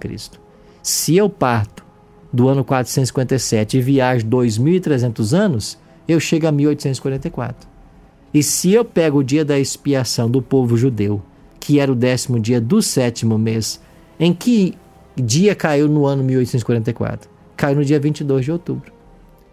Se 0.83 1.17
eu 1.17 1.29
parto 1.29 1.82
do 2.33 2.49
ano 2.49 2.65
457 2.65 3.77
e 3.77 3.81
viajo 3.81 4.27
2.300 4.27 5.37
anos, 5.37 5.79
eu 6.09 6.19
chego 6.19 6.47
a 6.47 6.53
1844. 6.53 7.69
E 8.33 8.43
se 8.43 8.73
eu 8.73 8.85
pego 8.85 9.19
o 9.19 9.25
dia 9.25 9.45
da 9.45 9.59
expiação 9.59 10.31
do 10.31 10.41
povo 10.41 10.77
judeu, 10.77 11.23
que 11.61 11.79
era 11.79 11.93
o 11.93 11.95
décimo 11.95 12.41
dia 12.41 12.61
do 12.61 12.81
sétimo 12.81 13.39
mês, 13.39 13.81
em 14.19 14.33
que 14.33 14.75
dia 15.15 15.55
caiu 15.55 15.89
no 15.89 16.07
ano 16.07 16.25
1844? 16.25 17.29
Caiu 17.57 17.77
no 17.77 17.85
dia 17.85 18.01
22 18.01 18.45
de 18.45 18.53
outubro. 18.53 18.93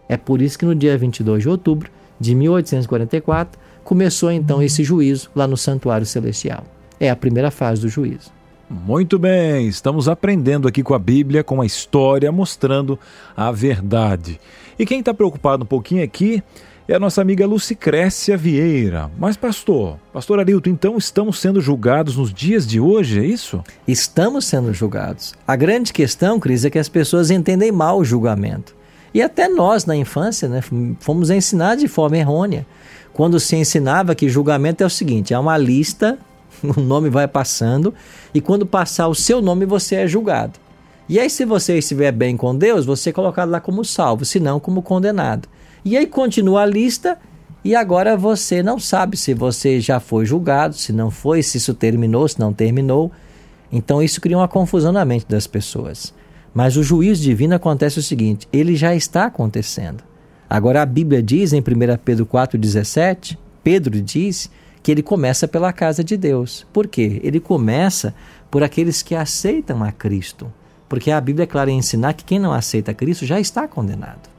É 0.08 0.16
por 0.16 0.42
isso 0.42 0.58
que 0.58 0.66
no 0.66 0.74
dia 0.74 0.98
22 0.98 1.44
de 1.44 1.50
outubro 1.50 1.92
de 2.20 2.34
1844 2.34 3.60
começou 3.84 4.32
então 4.32 4.62
esse 4.62 4.84
juízo 4.84 5.30
lá 5.36 5.46
no 5.48 5.58
Santuário 5.58 6.06
Celestial. 6.06 6.64
É 7.00 7.10
a 7.10 7.16
primeira 7.16 7.52
fase 7.52 7.82
do 7.82 7.90
juízo. 7.90 8.32
Muito 8.70 9.18
bem, 9.18 9.68
estamos 9.68 10.08
aprendendo 10.08 10.68
aqui 10.68 10.84
com 10.84 10.94
a 10.94 11.00
Bíblia, 11.00 11.44
com 11.44 11.60
a 11.60 11.66
história, 11.66 12.32
mostrando 12.32 13.00
a 13.36 13.52
verdade. 13.52 14.40
E 14.78 14.86
quem 14.86 15.00
está 15.00 15.12
preocupado 15.12 15.64
um 15.64 15.66
pouquinho 15.66 16.04
aqui 16.04 16.44
é 16.88 16.94
a 16.94 17.00
nossa 17.00 17.20
amiga 17.20 17.48
Lucicrécia 17.48 18.38
Vieira. 18.38 19.10
Mas, 19.18 19.36
pastor, 19.36 19.98
pastor 20.14 20.40
Arilton, 20.40 20.70
então 20.70 20.98
estamos 21.00 21.40
sendo 21.40 21.60
julgados 21.60 22.16
nos 22.16 22.32
dias 22.32 22.68
de 22.68 22.80
hoje, 22.80 23.20
é 23.20 23.26
isso? 23.26 23.64
Estamos 23.88 24.46
sendo 24.46 24.72
julgados. 24.72 25.34
A 25.48 25.56
grande 25.56 25.92
questão, 25.92 26.40
Cris, 26.40 26.64
é 26.64 26.70
que 26.70 26.78
as 26.78 26.88
pessoas 26.88 27.32
entendem 27.32 27.72
mal 27.72 27.98
o 27.98 28.06
julgamento. 28.06 28.76
E 29.12 29.20
até 29.20 29.48
nós, 29.48 29.86
na 29.86 29.96
infância, 29.96 30.48
né, 30.48 30.62
fomos 31.00 31.32
ensinados 31.32 31.84
de 31.84 31.88
forma 31.88 32.20
errônea. 32.20 32.68
Quando 33.14 33.40
se 33.40 33.56
ensinava 33.56 34.14
que 34.14 34.30
julgamento 34.30 34.84
é 34.84 34.86
o 34.86 34.90
seguinte: 34.92 35.34
é 35.34 35.40
uma 35.40 35.58
lista 35.58 36.20
o 36.64 36.80
nome 36.80 37.10
vai 37.10 37.28
passando, 37.28 37.94
e 38.34 38.42
quando 38.42 38.66
passar 38.66 39.08
o 39.08 39.16
seu 39.16 39.42
nome, 39.42 39.66
você 39.66 39.96
é 39.96 40.08
julgado. 40.08 40.60
E 41.08 41.20
aí, 41.20 41.30
se 41.30 41.46
você 41.46 41.78
estiver 41.78 42.12
bem 42.12 42.38
com 42.38 42.56
Deus, 42.56 42.86
você 42.86 43.10
é 43.10 43.14
colocado 43.14 43.50
lá 43.50 43.60
como 43.60 43.84
salvo, 43.84 44.26
se 44.26 44.40
não 44.40 44.60
como 44.60 44.82
condenado. 44.82 45.48
E 45.84 45.98
aí 45.98 46.06
continua 46.06 46.62
a 46.62 46.66
lista, 46.66 47.18
e 47.64 47.76
agora 47.76 48.16
você 48.16 48.64
não 48.64 48.80
sabe 48.80 49.18
se 49.18 49.34
você 49.34 49.82
já 49.82 50.00
foi 50.00 50.26
julgado, 50.26 50.76
se 50.76 50.94
não 50.94 51.12
foi, 51.12 51.44
se 51.44 51.58
isso 51.58 51.74
terminou, 51.74 52.28
se 52.28 52.40
não 52.40 52.54
terminou. 52.54 53.12
Então 53.72 54.02
isso 54.02 54.22
cria 54.22 54.38
uma 54.38 54.48
confusão 54.48 54.92
na 54.92 55.04
mente 55.04 55.26
das 55.28 55.46
pessoas. 55.46 56.14
Mas 56.54 56.78
o 56.78 56.84
juízo 56.84 57.22
divino 57.22 57.56
acontece 57.56 58.00
o 58.00 58.04
seguinte: 58.04 58.48
ele 58.52 58.76
já 58.76 58.96
está 58.96 59.26
acontecendo. 59.26 60.04
Agora 60.50 60.82
a 60.82 60.86
Bíblia 60.86 61.22
diz 61.22 61.54
em 61.54 61.60
1 61.60 61.64
Pedro 62.04 62.26
4,17, 62.26 63.38
Pedro 63.64 64.02
diz 64.02 64.50
que 64.82 64.92
ele 64.92 65.04
começa 65.04 65.48
pela 65.48 65.74
casa 65.74 66.04
de 66.04 66.16
Deus. 66.18 66.66
Por 66.72 66.88
quê? 66.88 67.20
Ele 67.24 67.40
começa 67.40 68.14
por 68.50 68.64
aqueles 68.64 69.02
que 69.02 69.16
aceitam 69.16 69.84
a 69.84 69.92
Cristo. 69.92 70.52
Porque 70.88 71.12
a 71.12 71.22
Bíblia 71.22 71.44
é 71.44 71.48
clara 71.48 71.70
em 71.70 71.78
ensinar 71.78 72.14
que 72.14 72.24
quem 72.24 72.40
não 72.40 72.52
aceita 72.52 72.94
Cristo 72.94 73.26
já 73.26 73.40
está 73.40 73.68
condenado. 73.68 74.30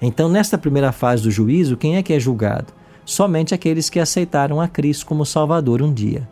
Então, 0.00 0.28
nesta 0.28 0.56
primeira 0.56 0.92
fase 0.92 1.22
do 1.22 1.30
juízo, 1.30 1.76
quem 1.76 1.96
é 1.96 2.02
que 2.02 2.12
é 2.12 2.18
julgado? 2.18 2.72
Somente 3.04 3.54
aqueles 3.54 3.90
que 3.90 4.00
aceitaram 4.00 4.60
a 4.60 4.68
Cristo 4.68 5.04
como 5.04 5.26
Salvador 5.26 5.82
um 5.82 5.92
dia. 5.92 6.26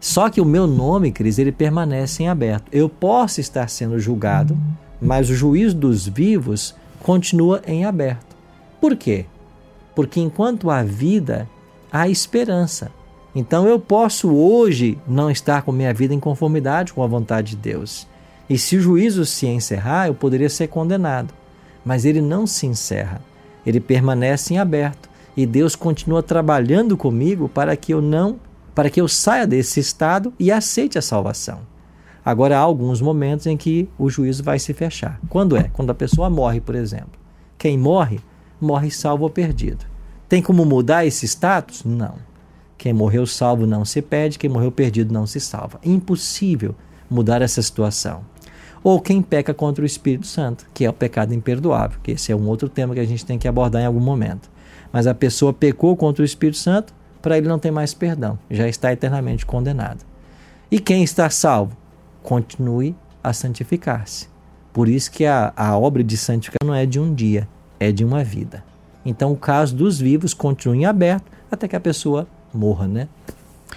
Só 0.00 0.28
que 0.28 0.40
o 0.40 0.44
meu 0.44 0.66
nome, 0.66 1.12
Cris, 1.12 1.38
ele 1.38 1.52
permanece 1.52 2.24
em 2.24 2.28
aberto. 2.28 2.68
Eu 2.72 2.88
posso 2.88 3.40
estar 3.40 3.68
sendo 3.68 3.98
julgado, 3.98 4.56
mas 5.00 5.30
o 5.30 5.34
juízo 5.34 5.76
dos 5.76 6.08
vivos 6.08 6.74
continua 7.02 7.62
em 7.66 7.84
aberto. 7.84 8.36
Por 8.80 8.96
quê? 8.96 9.26
Porque 9.94 10.20
enquanto 10.20 10.70
há 10.70 10.82
vida, 10.82 11.48
há 11.90 12.08
esperança. 12.08 12.90
Então 13.34 13.66
eu 13.66 13.78
posso 13.78 14.34
hoje 14.34 14.98
não 15.06 15.30
estar 15.30 15.62
com 15.62 15.72
minha 15.72 15.92
vida 15.92 16.14
em 16.14 16.20
conformidade 16.20 16.92
com 16.92 17.02
a 17.02 17.06
vontade 17.06 17.50
de 17.50 17.56
Deus. 17.56 18.06
E 18.48 18.56
se 18.56 18.76
o 18.76 18.80
juízo 18.80 19.26
se 19.26 19.46
encerrar, 19.46 20.06
eu 20.06 20.14
poderia 20.14 20.48
ser 20.48 20.68
condenado. 20.68 21.34
Mas 21.84 22.04
ele 22.04 22.20
não 22.20 22.46
se 22.46 22.66
encerra. 22.66 23.20
Ele 23.66 23.80
permanece 23.80 24.54
em 24.54 24.58
aberto 24.58 25.08
e 25.36 25.44
Deus 25.44 25.76
continua 25.76 26.22
trabalhando 26.22 26.96
comigo 26.96 27.48
para 27.48 27.76
que 27.76 27.92
eu 27.92 28.00
não, 28.00 28.38
para 28.74 28.88
que 28.88 29.00
eu 29.00 29.08
saia 29.08 29.46
desse 29.46 29.80
estado 29.80 30.32
e 30.38 30.50
aceite 30.50 30.96
a 30.96 31.02
salvação. 31.02 31.60
Agora 32.24 32.56
há 32.56 32.60
alguns 32.60 33.00
momentos 33.00 33.46
em 33.46 33.56
que 33.56 33.88
o 33.98 34.08
juízo 34.08 34.42
vai 34.42 34.58
se 34.58 34.72
fechar. 34.72 35.20
Quando 35.28 35.56
é? 35.56 35.64
Quando 35.72 35.90
a 35.90 35.94
pessoa 35.94 36.30
morre, 36.30 36.60
por 36.60 36.74
exemplo. 36.74 37.20
Quem 37.58 37.78
morre, 37.78 38.18
morre 38.60 38.90
salvo 38.90 39.24
ou 39.24 39.30
perdido. 39.30 39.84
Tem 40.28 40.42
como 40.42 40.64
mudar 40.64 41.06
esse 41.06 41.24
status? 41.26 41.84
Não. 41.84 42.14
Quem 42.76 42.92
morreu 42.92 43.26
salvo 43.26 43.66
não 43.66 43.84
se 43.84 44.02
perde, 44.02 44.38
quem 44.38 44.50
morreu 44.50 44.72
perdido 44.72 45.14
não 45.14 45.26
se 45.26 45.40
salva. 45.40 45.78
Impossível 45.84 46.74
mudar 47.08 47.42
essa 47.42 47.62
situação. 47.62 48.22
Ou 48.82 49.00
quem 49.00 49.22
peca 49.22 49.54
contra 49.54 49.82
o 49.82 49.86
Espírito 49.86 50.26
Santo, 50.26 50.66
que 50.74 50.84
é 50.84 50.90
o 50.90 50.92
pecado 50.92 51.32
imperdoável, 51.32 51.98
que 52.02 52.12
esse 52.12 52.32
é 52.32 52.36
um 52.36 52.46
outro 52.46 52.68
tema 52.68 52.94
que 52.94 53.00
a 53.00 53.06
gente 53.06 53.24
tem 53.24 53.38
que 53.38 53.48
abordar 53.48 53.82
em 53.82 53.86
algum 53.86 54.00
momento. 54.00 54.50
Mas 54.92 55.06
a 55.06 55.14
pessoa 55.14 55.52
pecou 55.52 55.96
contra 55.96 56.22
o 56.22 56.24
Espírito 56.24 56.58
Santo, 56.58 56.94
para 57.22 57.38
ele 57.38 57.48
não 57.48 57.58
tem 57.58 57.72
mais 57.72 57.94
perdão, 57.94 58.38
já 58.50 58.68
está 58.68 58.92
eternamente 58.92 59.46
condenado. 59.46 60.04
E 60.70 60.78
quem 60.78 61.02
está 61.02 61.28
salvo? 61.30 61.76
Continue 62.22 62.94
a 63.22 63.32
santificar-se. 63.32 64.28
Por 64.72 64.88
isso 64.88 65.10
que 65.10 65.24
a, 65.24 65.52
a 65.56 65.76
obra 65.78 66.04
de 66.04 66.16
santificar 66.16 66.64
não 66.64 66.74
é 66.74 66.84
de 66.84 67.00
um 67.00 67.14
dia, 67.14 67.48
é 67.80 67.90
de 67.90 68.04
uma 68.04 68.22
vida. 68.22 68.62
Então 69.06 69.32
o 69.32 69.36
caso 69.36 69.74
dos 69.74 69.98
vivos 69.98 70.34
continua 70.34 70.76
em 70.76 70.84
aberto 70.84 71.30
até 71.50 71.68
que 71.68 71.76
a 71.76 71.80
pessoa 71.80 72.26
morra, 72.52 72.88
né? 72.88 73.08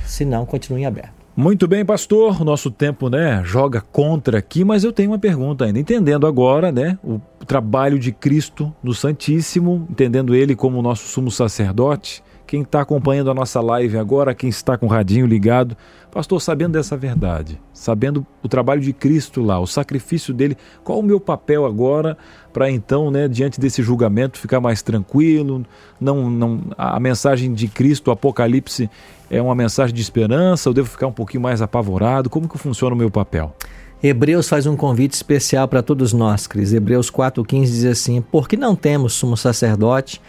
Se 0.05 0.25
não, 0.25 0.45
continua 0.45 0.79
em 0.79 0.85
aberto. 0.85 1.13
Muito 1.35 1.67
bem, 1.67 1.85
pastor. 1.85 2.43
Nosso 2.43 2.69
tempo, 2.69 3.09
né, 3.09 3.41
joga 3.45 3.79
contra 3.79 4.39
aqui, 4.39 4.65
mas 4.65 4.83
eu 4.83 4.91
tenho 4.91 5.11
uma 5.11 5.19
pergunta 5.19 5.63
ainda. 5.63 5.79
Entendendo 5.79 6.27
agora, 6.27 6.71
né, 6.71 6.97
o 7.03 7.21
trabalho 7.45 7.97
de 7.97 8.11
Cristo 8.11 8.73
no 8.83 8.93
Santíssimo, 8.93 9.87
entendendo 9.89 10.35
ele 10.35 10.55
como 10.55 10.81
nosso 10.81 11.07
sumo 11.07 11.31
sacerdote, 11.31 12.21
quem 12.49 12.63
está 12.63 12.81
acompanhando 12.81 13.29
a 13.29 13.33
nossa 13.35 13.62
live 13.62 13.95
agora, 13.95 14.33
quem 14.33 14.49
está 14.49 14.75
com 14.75 14.88
o 14.88 14.89
radinho 14.89 15.27
ligado, 15.27 15.77
pastor, 16.12 16.41
sabendo 16.41 16.71
dessa 16.71 16.97
verdade, 16.97 17.62
sabendo 17.71 18.25
o 18.41 18.47
trabalho 18.47 18.81
de 18.81 18.91
Cristo 18.91 19.43
lá, 19.43 19.59
o 19.59 19.67
sacrifício 19.67 20.33
dele, 20.33 20.57
qual 20.83 20.97
o 20.97 21.03
meu 21.03 21.19
papel 21.19 21.63
agora 21.63 22.17
para 22.51 22.67
então, 22.71 23.12
né, 23.12 23.27
diante 23.27 23.59
desse 23.59 23.83
julgamento, 23.83 24.39
ficar 24.39 24.59
mais 24.59 24.81
tranquilo? 24.81 25.63
Não, 26.01 26.27
não, 26.27 26.62
a 26.75 26.99
mensagem 26.99 27.53
de 27.53 27.67
Cristo, 27.67 28.07
o 28.07 28.12
Apocalipse, 28.12 28.89
é 29.29 29.39
uma 29.39 29.53
mensagem 29.53 29.93
de 29.93 30.01
esperança? 30.01 30.69
Eu 30.69 30.73
devo 30.73 30.89
ficar 30.89 31.05
um 31.05 31.12
pouquinho 31.12 31.43
mais 31.43 31.62
apavorado? 31.62 32.31
Como 32.31 32.49
que 32.49 32.57
funciona 32.57 32.95
o 32.95 32.97
meu 32.97 33.12
papel? 33.12 33.55
Hebreus 34.01 34.49
faz 34.49 34.65
um 34.65 34.75
convite 34.75 35.13
especial 35.13 35.67
para 35.67 35.83
todos 35.83 36.13
nós, 36.13 36.47
Cris. 36.47 36.73
Hebreus 36.73 37.12
4,15 37.12 37.62
diz 37.65 37.85
assim: 37.85 38.21
Porque 38.21 38.57
não 38.57 38.75
temos 38.75 39.13
sumo 39.13 39.38
sacerdote 39.38 40.19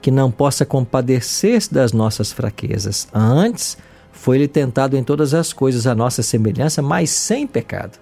que 0.00 0.10
não 0.10 0.30
possa 0.30 0.64
compadecer-se 0.64 1.72
das 1.72 1.92
nossas 1.92 2.32
fraquezas. 2.32 3.08
Antes, 3.12 3.76
foi-lhe 4.12 4.48
tentado 4.48 4.96
em 4.96 5.04
todas 5.04 5.34
as 5.34 5.52
coisas 5.52 5.86
a 5.86 5.94
nossa 5.94 6.22
semelhança, 6.22 6.80
mas 6.82 7.10
sem 7.10 7.46
pecado. 7.46 7.98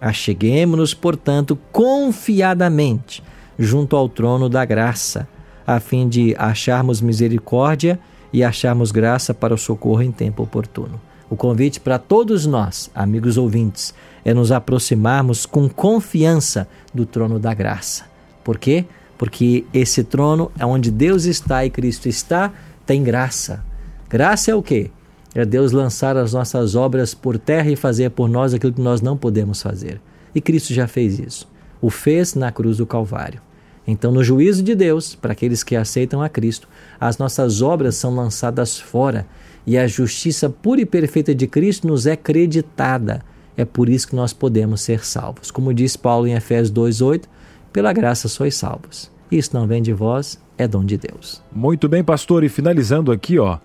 Acheguemos-nos, 0.00 0.94
portanto, 0.94 1.56
confiadamente 1.70 3.22
junto 3.58 3.96
ao 3.96 4.08
trono 4.08 4.48
da 4.48 4.64
graça, 4.64 5.28
a 5.66 5.78
fim 5.78 6.08
de 6.08 6.34
acharmos 6.38 7.00
misericórdia 7.00 7.98
e 8.32 8.42
acharmos 8.42 8.90
graça 8.90 9.32
para 9.32 9.54
o 9.54 9.58
socorro 9.58 10.02
em 10.02 10.10
tempo 10.10 10.42
oportuno. 10.42 11.00
O 11.30 11.36
convite 11.36 11.80
para 11.80 11.98
todos 11.98 12.44
nós, 12.44 12.90
amigos 12.94 13.38
ouvintes, 13.38 13.94
é 14.24 14.34
nos 14.34 14.52
aproximarmos 14.52 15.46
com 15.46 15.68
confiança 15.68 16.68
do 16.92 17.06
trono 17.06 17.38
da 17.38 17.54
graça. 17.54 18.04
Por 18.44 18.58
quê? 18.58 18.84
Porque 19.18 19.64
esse 19.72 20.02
trono 20.02 20.50
é 20.58 20.66
onde 20.66 20.90
Deus 20.90 21.24
está 21.24 21.64
e 21.64 21.70
Cristo 21.70 22.08
está, 22.08 22.52
tem 22.84 23.02
graça. 23.02 23.64
Graça 24.08 24.50
é 24.50 24.54
o 24.54 24.62
quê? 24.62 24.90
É 25.34 25.44
Deus 25.44 25.72
lançar 25.72 26.16
as 26.16 26.32
nossas 26.32 26.74
obras 26.74 27.14
por 27.14 27.38
terra 27.38 27.70
e 27.70 27.76
fazer 27.76 28.10
por 28.10 28.28
nós 28.28 28.52
aquilo 28.52 28.72
que 28.72 28.80
nós 28.80 29.00
não 29.00 29.16
podemos 29.16 29.62
fazer. 29.62 30.00
E 30.34 30.40
Cristo 30.40 30.74
já 30.74 30.86
fez 30.86 31.18
isso. 31.18 31.48
O 31.80 31.88
fez 31.88 32.34
na 32.34 32.52
cruz 32.52 32.76
do 32.76 32.86
Calvário. 32.86 33.40
Então, 33.86 34.12
no 34.12 34.22
juízo 34.22 34.62
de 34.62 34.74
Deus, 34.74 35.14
para 35.14 35.32
aqueles 35.32 35.64
que 35.64 35.74
aceitam 35.74 36.22
a 36.22 36.28
Cristo, 36.28 36.68
as 37.00 37.18
nossas 37.18 37.62
obras 37.62 37.96
são 37.96 38.14
lançadas 38.14 38.78
fora 38.78 39.26
e 39.66 39.76
a 39.76 39.86
justiça 39.86 40.48
pura 40.48 40.80
e 40.80 40.86
perfeita 40.86 41.34
de 41.34 41.46
Cristo 41.46 41.86
nos 41.86 42.06
é 42.06 42.16
creditada. 42.16 43.22
É 43.56 43.64
por 43.64 43.88
isso 43.88 44.08
que 44.08 44.16
nós 44.16 44.32
podemos 44.32 44.80
ser 44.80 45.04
salvos. 45.04 45.50
Como 45.50 45.74
diz 45.74 45.96
Paulo 45.96 46.26
em 46.26 46.34
Efésios 46.34 46.72
2,8, 46.72 47.24
pela 47.72 47.92
graça 47.92 48.28
sois 48.28 48.54
salvos. 48.54 49.10
Isso 49.30 49.50
não 49.54 49.66
vem 49.66 49.80
de 49.80 49.92
vós, 49.92 50.38
é 50.58 50.68
dom 50.68 50.84
de 50.84 50.98
Deus. 50.98 51.42
Muito 51.50 51.88
bem, 51.88 52.04
pastor. 52.04 52.44
E 52.44 52.48
finalizando 52.48 53.10
aqui, 53.10 53.38
ó, 53.38 53.58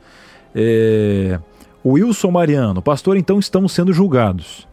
é... 0.55 1.39
Wilson 1.85 2.31
Mariano, 2.31 2.81
pastor, 2.81 3.17
então 3.17 3.39
estamos 3.39 3.71
sendo 3.71 3.93
julgados. 3.93 4.67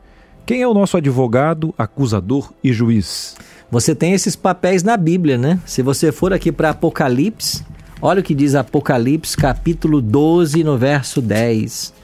Quem 0.46 0.62
é 0.62 0.68
o 0.68 0.74
nosso 0.74 0.96
advogado, 0.96 1.74
acusador 1.78 2.52
e 2.62 2.72
juiz? 2.72 3.36
Você 3.70 3.94
tem 3.94 4.12
esses 4.12 4.36
papéis 4.36 4.82
na 4.82 4.96
Bíblia, 4.96 5.38
né? 5.38 5.58
Se 5.64 5.82
você 5.82 6.12
for 6.12 6.32
aqui 6.32 6.52
para 6.52 6.70
Apocalipse, 6.70 7.64
olha 8.00 8.20
o 8.20 8.22
que 8.22 8.34
diz 8.34 8.54
Apocalipse, 8.54 9.36
capítulo 9.36 10.00
12, 10.00 10.62
no 10.62 10.76
verso 10.76 11.22
10. 11.22 11.94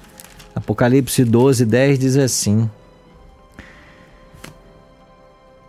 Apocalipse 0.54 1.24
12, 1.24 1.64
10 1.64 1.98
diz 1.98 2.16
assim: 2.16 2.68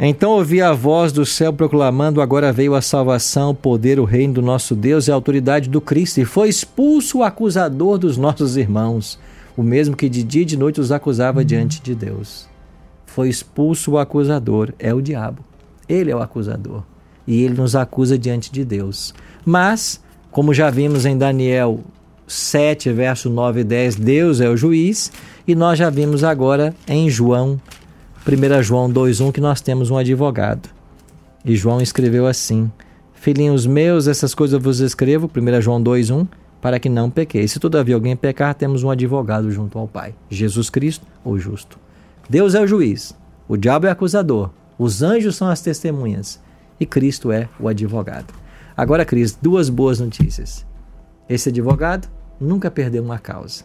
então 0.07 0.31
ouvi 0.31 0.63
a 0.63 0.73
voz 0.73 1.11
do 1.11 1.23
céu 1.23 1.53
proclamando: 1.53 2.21
Agora 2.21 2.51
veio 2.51 2.73
a 2.73 2.81
salvação, 2.81 3.51
o 3.51 3.55
poder, 3.55 3.99
o 3.99 4.03
reino 4.03 4.33
do 4.33 4.41
nosso 4.41 4.75
Deus 4.75 5.07
e 5.07 5.11
a 5.11 5.13
autoridade 5.13 5.69
do 5.69 5.79
Cristo, 5.79 6.19
e 6.19 6.25
foi 6.25 6.49
expulso 6.49 7.19
o 7.19 7.23
acusador 7.23 7.99
dos 7.99 8.17
nossos 8.17 8.57
irmãos, 8.57 9.19
o 9.55 9.61
mesmo 9.61 9.95
que 9.95 10.09
de 10.09 10.23
dia 10.23 10.41
e 10.41 10.45
de 10.45 10.57
noite 10.57 10.81
os 10.81 10.91
acusava 10.91 11.45
diante 11.45 11.79
de 11.81 11.93
Deus. 11.93 12.49
Foi 13.05 13.29
expulso 13.29 13.91
o 13.91 13.97
acusador, 13.99 14.73
é 14.79 14.91
o 14.91 15.01
diabo. 15.01 15.43
Ele 15.87 16.09
é 16.09 16.15
o 16.15 16.21
acusador. 16.21 16.81
E 17.27 17.43
ele 17.43 17.53
nos 17.53 17.75
acusa 17.75 18.17
diante 18.17 18.51
de 18.51 18.65
Deus. 18.65 19.13
Mas, 19.45 20.01
como 20.31 20.53
já 20.53 20.71
vimos 20.71 21.05
em 21.05 21.15
Daniel 21.15 21.81
7, 22.25 22.91
verso 22.91 23.29
9 23.29 23.59
e 23.59 23.63
10, 23.65 23.95
Deus 23.97 24.41
é 24.41 24.49
o 24.49 24.57
juiz, 24.57 25.11
e 25.47 25.53
nós 25.53 25.77
já 25.77 25.89
vimos 25.89 26.23
agora 26.23 26.73
em 26.87 27.09
João 27.09 27.59
1 28.23 28.61
João 28.61 28.87
2,1 28.87 29.31
que 29.31 29.41
nós 29.41 29.61
temos 29.61 29.89
um 29.89 29.97
advogado. 29.97 30.69
E 31.43 31.55
João 31.55 31.81
escreveu 31.81 32.27
assim: 32.27 32.71
Filhinhos 33.15 33.65
meus, 33.65 34.07
essas 34.07 34.35
coisas 34.35 34.61
vos 34.61 34.79
escrevo, 34.79 35.29
1 35.35 35.61
João 35.61 35.83
2,1, 35.83 36.27
para 36.61 36.79
que 36.79 36.87
não 36.87 37.09
pequeis. 37.09 37.51
Se 37.51 37.59
todavia 37.59 37.95
alguém 37.95 38.15
pecar, 38.15 38.53
temos 38.53 38.83
um 38.83 38.91
advogado 38.91 39.49
junto 39.49 39.79
ao 39.79 39.87
Pai, 39.87 40.13
Jesus 40.29 40.69
Cristo, 40.69 41.05
o 41.25 41.39
justo. 41.39 41.79
Deus 42.29 42.53
é 42.53 42.61
o 42.61 42.67
juiz, 42.67 43.17
o 43.47 43.57
diabo 43.57 43.87
é 43.87 43.89
o 43.89 43.93
acusador, 43.93 44.51
os 44.77 45.01
anjos 45.01 45.35
são 45.35 45.47
as 45.47 45.61
testemunhas 45.61 46.39
e 46.79 46.85
Cristo 46.85 47.31
é 47.31 47.49
o 47.59 47.67
advogado. 47.67 48.33
Agora, 48.77 49.03
Cris, 49.03 49.37
duas 49.39 49.67
boas 49.67 49.99
notícias. 49.99 50.63
Esse 51.27 51.49
advogado 51.49 52.07
nunca 52.39 52.69
perdeu 52.69 53.03
uma 53.03 53.17
causa. 53.17 53.63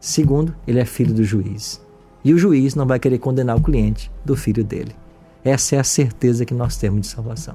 Segundo, 0.00 0.54
ele 0.66 0.78
é 0.78 0.84
filho 0.84 1.12
do 1.12 1.24
juiz. 1.24 1.80
E 2.28 2.34
o 2.34 2.36
juiz 2.36 2.74
não 2.74 2.84
vai 2.84 2.98
querer 2.98 3.16
condenar 3.16 3.56
o 3.56 3.62
cliente 3.62 4.12
do 4.22 4.36
filho 4.36 4.62
dele. 4.62 4.94
Essa 5.42 5.76
é 5.76 5.78
a 5.78 5.84
certeza 5.84 6.44
que 6.44 6.52
nós 6.52 6.76
temos 6.76 7.00
de 7.00 7.06
salvação. 7.06 7.54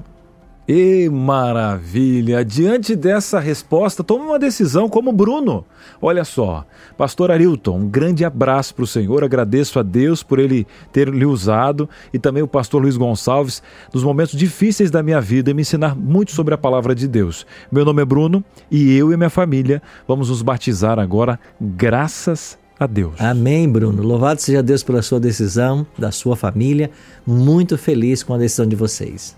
E 0.67 1.07
maravilha! 1.09 2.43
Diante 2.43 2.95
dessa 2.95 3.39
resposta, 3.39 4.03
tome 4.03 4.25
uma 4.25 4.39
decisão 4.39 4.89
como 4.89 5.11
Bruno. 5.11 5.63
Olha 6.01 6.25
só, 6.25 6.65
Pastor 6.97 7.29
Arilton, 7.29 7.81
um 7.81 7.87
grande 7.87 8.25
abraço 8.25 8.73
para 8.73 8.83
o 8.83 8.87
Senhor. 8.87 9.23
Agradeço 9.23 9.77
a 9.77 9.83
Deus 9.83 10.23
por 10.23 10.39
ele 10.39 10.65
ter 10.91 11.07
lhe 11.07 11.25
usado 11.25 11.87
e 12.11 12.17
também 12.17 12.41
o 12.41 12.47
pastor 12.47 12.81
Luiz 12.81 12.97
Gonçalves 12.97 13.61
nos 13.93 14.03
momentos 14.03 14.35
difíceis 14.35 14.89
da 14.89 15.03
minha 15.03 15.21
vida 15.21 15.51
e 15.51 15.53
me 15.53 15.61
ensinar 15.61 15.95
muito 15.95 16.31
sobre 16.31 16.55
a 16.55 16.57
palavra 16.57 16.95
de 16.95 17.07
Deus. 17.07 17.45
Meu 17.71 17.85
nome 17.85 18.01
é 18.01 18.05
Bruno 18.05 18.43
e 18.71 18.97
eu 18.97 19.13
e 19.13 19.17
minha 19.17 19.29
família 19.29 19.83
vamos 20.07 20.29
nos 20.29 20.41
batizar 20.41 20.97
agora, 20.97 21.39
graças 21.61 22.57
a 22.57 22.62
Deus. 22.87 23.13
Amém, 23.19 23.69
Bruno. 23.69 24.03
Louvado 24.03 24.41
seja 24.41 24.61
Deus 24.61 24.83
pela 24.83 25.01
sua 25.01 25.19
decisão, 25.19 25.85
da 25.97 26.11
sua 26.11 26.35
família. 26.35 26.91
Muito 27.25 27.77
feliz 27.77 28.23
com 28.23 28.33
a 28.33 28.37
decisão 28.37 28.65
de 28.65 28.75
vocês. 28.75 29.35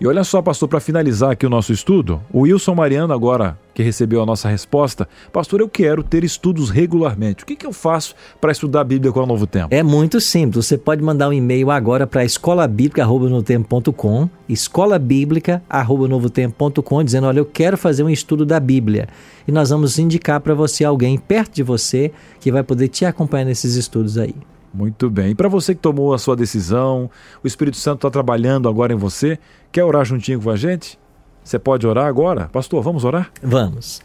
E 0.00 0.06
olha 0.06 0.22
só, 0.22 0.40
pastor, 0.40 0.68
para 0.68 0.78
finalizar 0.78 1.32
aqui 1.32 1.44
o 1.44 1.50
nosso 1.50 1.72
estudo, 1.72 2.22
o 2.32 2.42
Wilson 2.42 2.72
Mariano, 2.72 3.12
agora 3.12 3.58
que 3.74 3.82
recebeu 3.82 4.22
a 4.22 4.26
nossa 4.26 4.48
resposta, 4.48 5.08
pastor, 5.32 5.58
eu 5.60 5.68
quero 5.68 6.04
ter 6.04 6.22
estudos 6.22 6.70
regularmente. 6.70 7.42
O 7.42 7.46
que, 7.46 7.56
que 7.56 7.66
eu 7.66 7.72
faço 7.72 8.14
para 8.40 8.52
estudar 8.52 8.82
a 8.82 8.84
Bíblia 8.84 9.10
com 9.10 9.20
o 9.20 9.26
Novo 9.26 9.44
Tempo? 9.44 9.74
É 9.74 9.82
muito 9.82 10.20
simples. 10.20 10.66
Você 10.66 10.78
pode 10.78 11.02
mandar 11.02 11.28
um 11.28 11.32
e-mail 11.32 11.72
agora 11.72 12.06
para 12.06 12.24
escolabiblica.com, 12.24 14.30
escolabiblica.com, 14.48 17.04
dizendo: 17.04 17.26
Olha, 17.26 17.40
eu 17.40 17.46
quero 17.46 17.76
fazer 17.76 18.04
um 18.04 18.10
estudo 18.10 18.46
da 18.46 18.60
Bíblia. 18.60 19.08
E 19.48 19.52
nós 19.52 19.70
vamos 19.70 19.98
indicar 19.98 20.40
para 20.40 20.54
você 20.54 20.84
alguém 20.84 21.18
perto 21.18 21.56
de 21.56 21.64
você 21.64 22.12
que 22.38 22.52
vai 22.52 22.62
poder 22.62 22.86
te 22.86 23.04
acompanhar 23.04 23.46
nesses 23.46 23.74
estudos 23.74 24.16
aí. 24.16 24.36
Muito 24.72 25.08
bem. 25.08 25.30
E 25.30 25.34
para 25.34 25.48
você 25.48 25.74
que 25.74 25.80
tomou 25.80 26.12
a 26.12 26.18
sua 26.18 26.36
decisão, 26.36 27.10
o 27.42 27.46
Espírito 27.46 27.76
Santo 27.76 27.98
está 27.98 28.10
trabalhando 28.10 28.68
agora 28.68 28.92
em 28.92 28.96
você, 28.96 29.38
quer 29.72 29.84
orar 29.84 30.04
juntinho 30.04 30.40
com 30.40 30.50
a 30.50 30.56
gente? 30.56 30.98
Você 31.42 31.58
pode 31.58 31.86
orar 31.86 32.06
agora? 32.06 32.48
Pastor, 32.48 32.82
vamos 32.82 33.04
orar? 33.04 33.30
Vamos. 33.42 34.02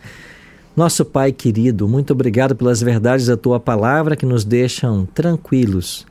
Nosso 0.75 1.05
Pai 1.05 1.31
querido, 1.31 1.87
muito 1.87 2.13
obrigado 2.13 2.55
pelas 2.55 2.81
verdades 2.81 3.27
da 3.27 3.37
tua 3.37 3.59
palavra 3.59 4.15
que 4.15 4.25
nos 4.25 4.43
deixam 4.43 5.05
tranquilos, 5.05 6.05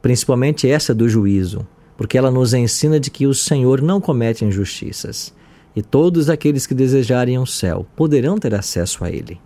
principalmente 0.00 0.70
essa 0.70 0.94
do 0.94 1.08
juízo, 1.08 1.66
porque 1.96 2.16
ela 2.16 2.30
nos 2.30 2.54
ensina 2.54 3.00
de 3.00 3.10
que 3.10 3.26
o 3.26 3.34
Senhor 3.34 3.82
não 3.82 4.00
comete 4.00 4.44
injustiças 4.44 5.34
e 5.74 5.82
todos 5.82 6.30
aqueles 6.30 6.66
que 6.66 6.74
desejarem 6.74 7.38
o 7.38 7.46
céu 7.46 7.84
poderão 7.96 8.38
ter 8.38 8.54
acesso 8.54 9.04
a 9.04 9.10
ele. 9.10 9.40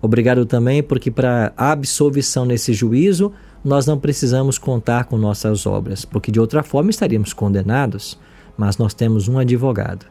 Obrigado 0.00 0.46
também 0.46 0.82
porque 0.82 1.10
para 1.10 1.52
a 1.56 1.72
absolvição 1.72 2.44
nesse 2.44 2.72
juízo 2.72 3.32
nós 3.66 3.84
não 3.84 3.98
precisamos 3.98 4.58
contar 4.58 5.06
com 5.06 5.18
nossas 5.18 5.66
obras, 5.66 6.04
porque 6.04 6.30
de 6.30 6.38
outra 6.38 6.62
forma 6.62 6.88
estaríamos 6.88 7.32
condenados. 7.32 8.16
Mas 8.56 8.78
nós 8.78 8.94
temos 8.94 9.28
um 9.28 9.38
advogado 9.38 10.06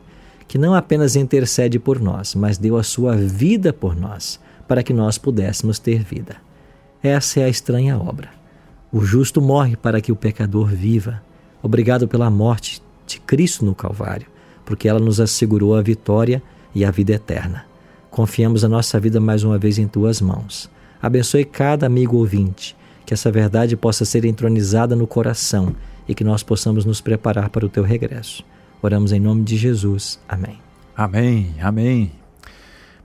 que 0.48 0.58
não 0.58 0.76
apenas 0.76 1.16
intercede 1.16 1.80
por 1.80 2.00
nós, 2.00 2.36
mas 2.36 2.58
deu 2.58 2.76
a 2.78 2.84
sua 2.84 3.16
vida 3.16 3.72
por 3.72 3.96
nós, 3.96 4.40
para 4.68 4.84
que 4.84 4.94
nós 4.94 5.18
pudéssemos 5.18 5.80
ter 5.80 6.04
vida. 6.04 6.36
Essa 7.02 7.40
é 7.40 7.44
a 7.46 7.50
estranha 7.50 7.98
obra. 7.98 8.30
O 8.92 9.02
justo 9.02 9.42
morre 9.42 9.76
para 9.76 10.02
que 10.02 10.12
o 10.12 10.16
pecador 10.16 10.68
viva. 10.68 11.24
Obrigado 11.64 12.08
pela 12.08 12.30
morte 12.30 12.82
de 13.08 13.20
Cristo 13.22 13.64
no 13.64 13.74
Calvário, 13.74 14.28
porque 14.66 14.88
ela 14.88 15.00
nos 15.00 15.20
assegurou 15.20 15.76
a 15.76 15.82
vitória 15.82 16.44
e 16.74 16.84
a 16.84 16.92
vida 16.92 17.14
eterna. 17.14 17.66
Confiamos 18.12 18.66
a 18.66 18.70
nossa 18.70 19.00
vida 19.00 19.20
mais 19.20 19.44
uma 19.44 19.58
vez 19.58 19.80
em 19.80 19.88
tuas 19.88 20.20
mãos. 20.20 20.70
Abençoe 21.02 21.46
cada 21.46 21.86
amigo 21.86 22.18
ouvinte 22.18 22.76
que 23.06 23.14
essa 23.14 23.32
verdade 23.32 23.76
possa 23.76 24.06
ser 24.06 24.26
entronizada 24.26 24.96
no 24.96 25.06
coração 25.06 25.76
e 26.08 26.16
que 26.16 26.24
nós 26.24 26.44
possamos 26.44 26.86
nos 26.86 27.02
preparar 27.02 27.50
para 27.50 27.66
o 27.66 27.70
teu 27.70 27.84
regresso. 27.84 28.44
Oramos 28.82 29.12
em 29.12 29.20
nome 29.20 29.44
de 29.44 29.58
Jesus. 29.58 30.20
Amém. 30.28 30.58
Amém, 30.96 31.56
amém. 31.62 32.12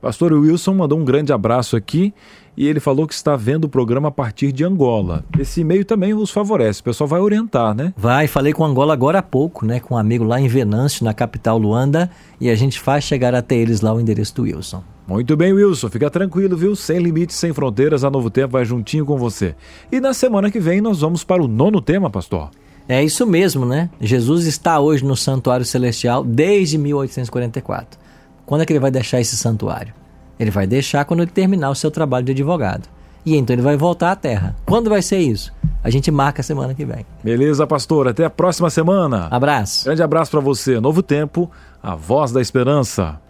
Pastor 0.00 0.32
Wilson 0.32 0.74
mandou 0.74 0.98
um 0.98 1.04
grande 1.04 1.32
abraço 1.32 1.76
aqui 1.76 2.14
e 2.56 2.66
ele 2.66 2.80
falou 2.80 3.06
que 3.06 3.14
está 3.14 3.36
vendo 3.36 3.64
o 3.64 3.68
programa 3.68 4.08
a 4.08 4.10
partir 4.10 4.50
de 4.50 4.64
Angola. 4.64 5.24
Esse 5.38 5.60
e-mail 5.60 5.84
também 5.84 6.14
os 6.14 6.30
favorece, 6.30 6.80
o 6.80 6.84
pessoal 6.84 7.08
vai 7.08 7.20
orientar, 7.20 7.74
né? 7.74 7.92
Vai, 7.96 8.26
falei 8.26 8.52
com 8.52 8.64
Angola 8.64 8.92
agora 8.92 9.18
há 9.18 9.22
pouco, 9.22 9.66
né, 9.66 9.78
com 9.78 9.94
um 9.94 9.98
amigo 9.98 10.24
lá 10.24 10.40
em 10.40 10.48
Venâncio, 10.48 11.04
na 11.04 11.12
capital 11.12 11.58
Luanda, 11.58 12.10
e 12.40 12.48
a 12.48 12.54
gente 12.54 12.80
faz 12.80 13.04
chegar 13.04 13.34
até 13.34 13.56
eles 13.56 13.80
lá 13.80 13.92
o 13.92 14.00
endereço 14.00 14.34
do 14.34 14.42
Wilson. 14.42 14.82
Muito 15.06 15.36
bem, 15.36 15.52
Wilson, 15.52 15.88
fica 15.88 16.08
tranquilo, 16.08 16.56
viu? 16.56 16.76
Sem 16.76 16.98
limites, 16.98 17.36
sem 17.36 17.52
fronteiras, 17.52 18.04
a 18.04 18.10
Novo 18.10 18.30
Tempo 18.30 18.52
vai 18.52 18.64
juntinho 18.64 19.04
com 19.04 19.16
você. 19.18 19.54
E 19.90 20.00
na 20.00 20.14
semana 20.14 20.50
que 20.50 20.60
vem 20.60 20.80
nós 20.80 21.00
vamos 21.00 21.24
para 21.24 21.42
o 21.42 21.48
nono 21.48 21.80
tema, 21.80 22.08
pastor. 22.08 22.50
É 22.88 23.02
isso 23.04 23.26
mesmo, 23.26 23.64
né? 23.64 23.88
Jesus 24.00 24.46
está 24.46 24.80
hoje 24.80 25.04
no 25.04 25.16
santuário 25.16 25.64
celestial 25.64 26.24
desde 26.24 26.76
1844. 26.76 27.98
Quando 28.44 28.62
é 28.62 28.66
que 28.66 28.72
ele 28.72 28.80
vai 28.80 28.90
deixar 28.90 29.20
esse 29.20 29.36
santuário? 29.36 29.94
Ele 30.38 30.50
vai 30.50 30.66
deixar 30.66 31.04
quando 31.04 31.20
ele 31.20 31.30
terminar 31.30 31.70
o 31.70 31.74
seu 31.74 31.90
trabalho 31.90 32.24
de 32.26 32.32
advogado. 32.32 32.88
E 33.24 33.36
então 33.36 33.54
ele 33.54 33.62
vai 33.62 33.76
voltar 33.76 34.12
à 34.12 34.16
terra. 34.16 34.56
Quando 34.64 34.90
vai 34.90 35.02
ser 35.02 35.18
isso? 35.18 35.52
A 35.84 35.90
gente 35.90 36.10
marca 36.10 36.40
a 36.40 36.44
semana 36.44 36.74
que 36.74 36.84
vem. 36.84 37.06
Beleza, 37.22 37.66
pastor. 37.66 38.08
Até 38.08 38.24
a 38.24 38.30
próxima 38.30 38.70
semana. 38.70 39.28
Abraço. 39.30 39.84
Grande 39.84 40.02
abraço 40.02 40.30
para 40.30 40.40
você. 40.40 40.80
Novo 40.80 41.02
Tempo, 41.02 41.50
a 41.82 41.94
voz 41.94 42.32
da 42.32 42.40
esperança. 42.40 43.20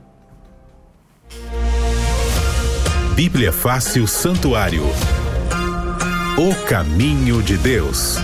Bíblia 3.23 3.53
Fácil 3.53 4.07
Santuário. 4.07 4.83
O 6.39 6.55
caminho 6.67 7.43
de 7.43 7.59
Deus. 7.59 8.17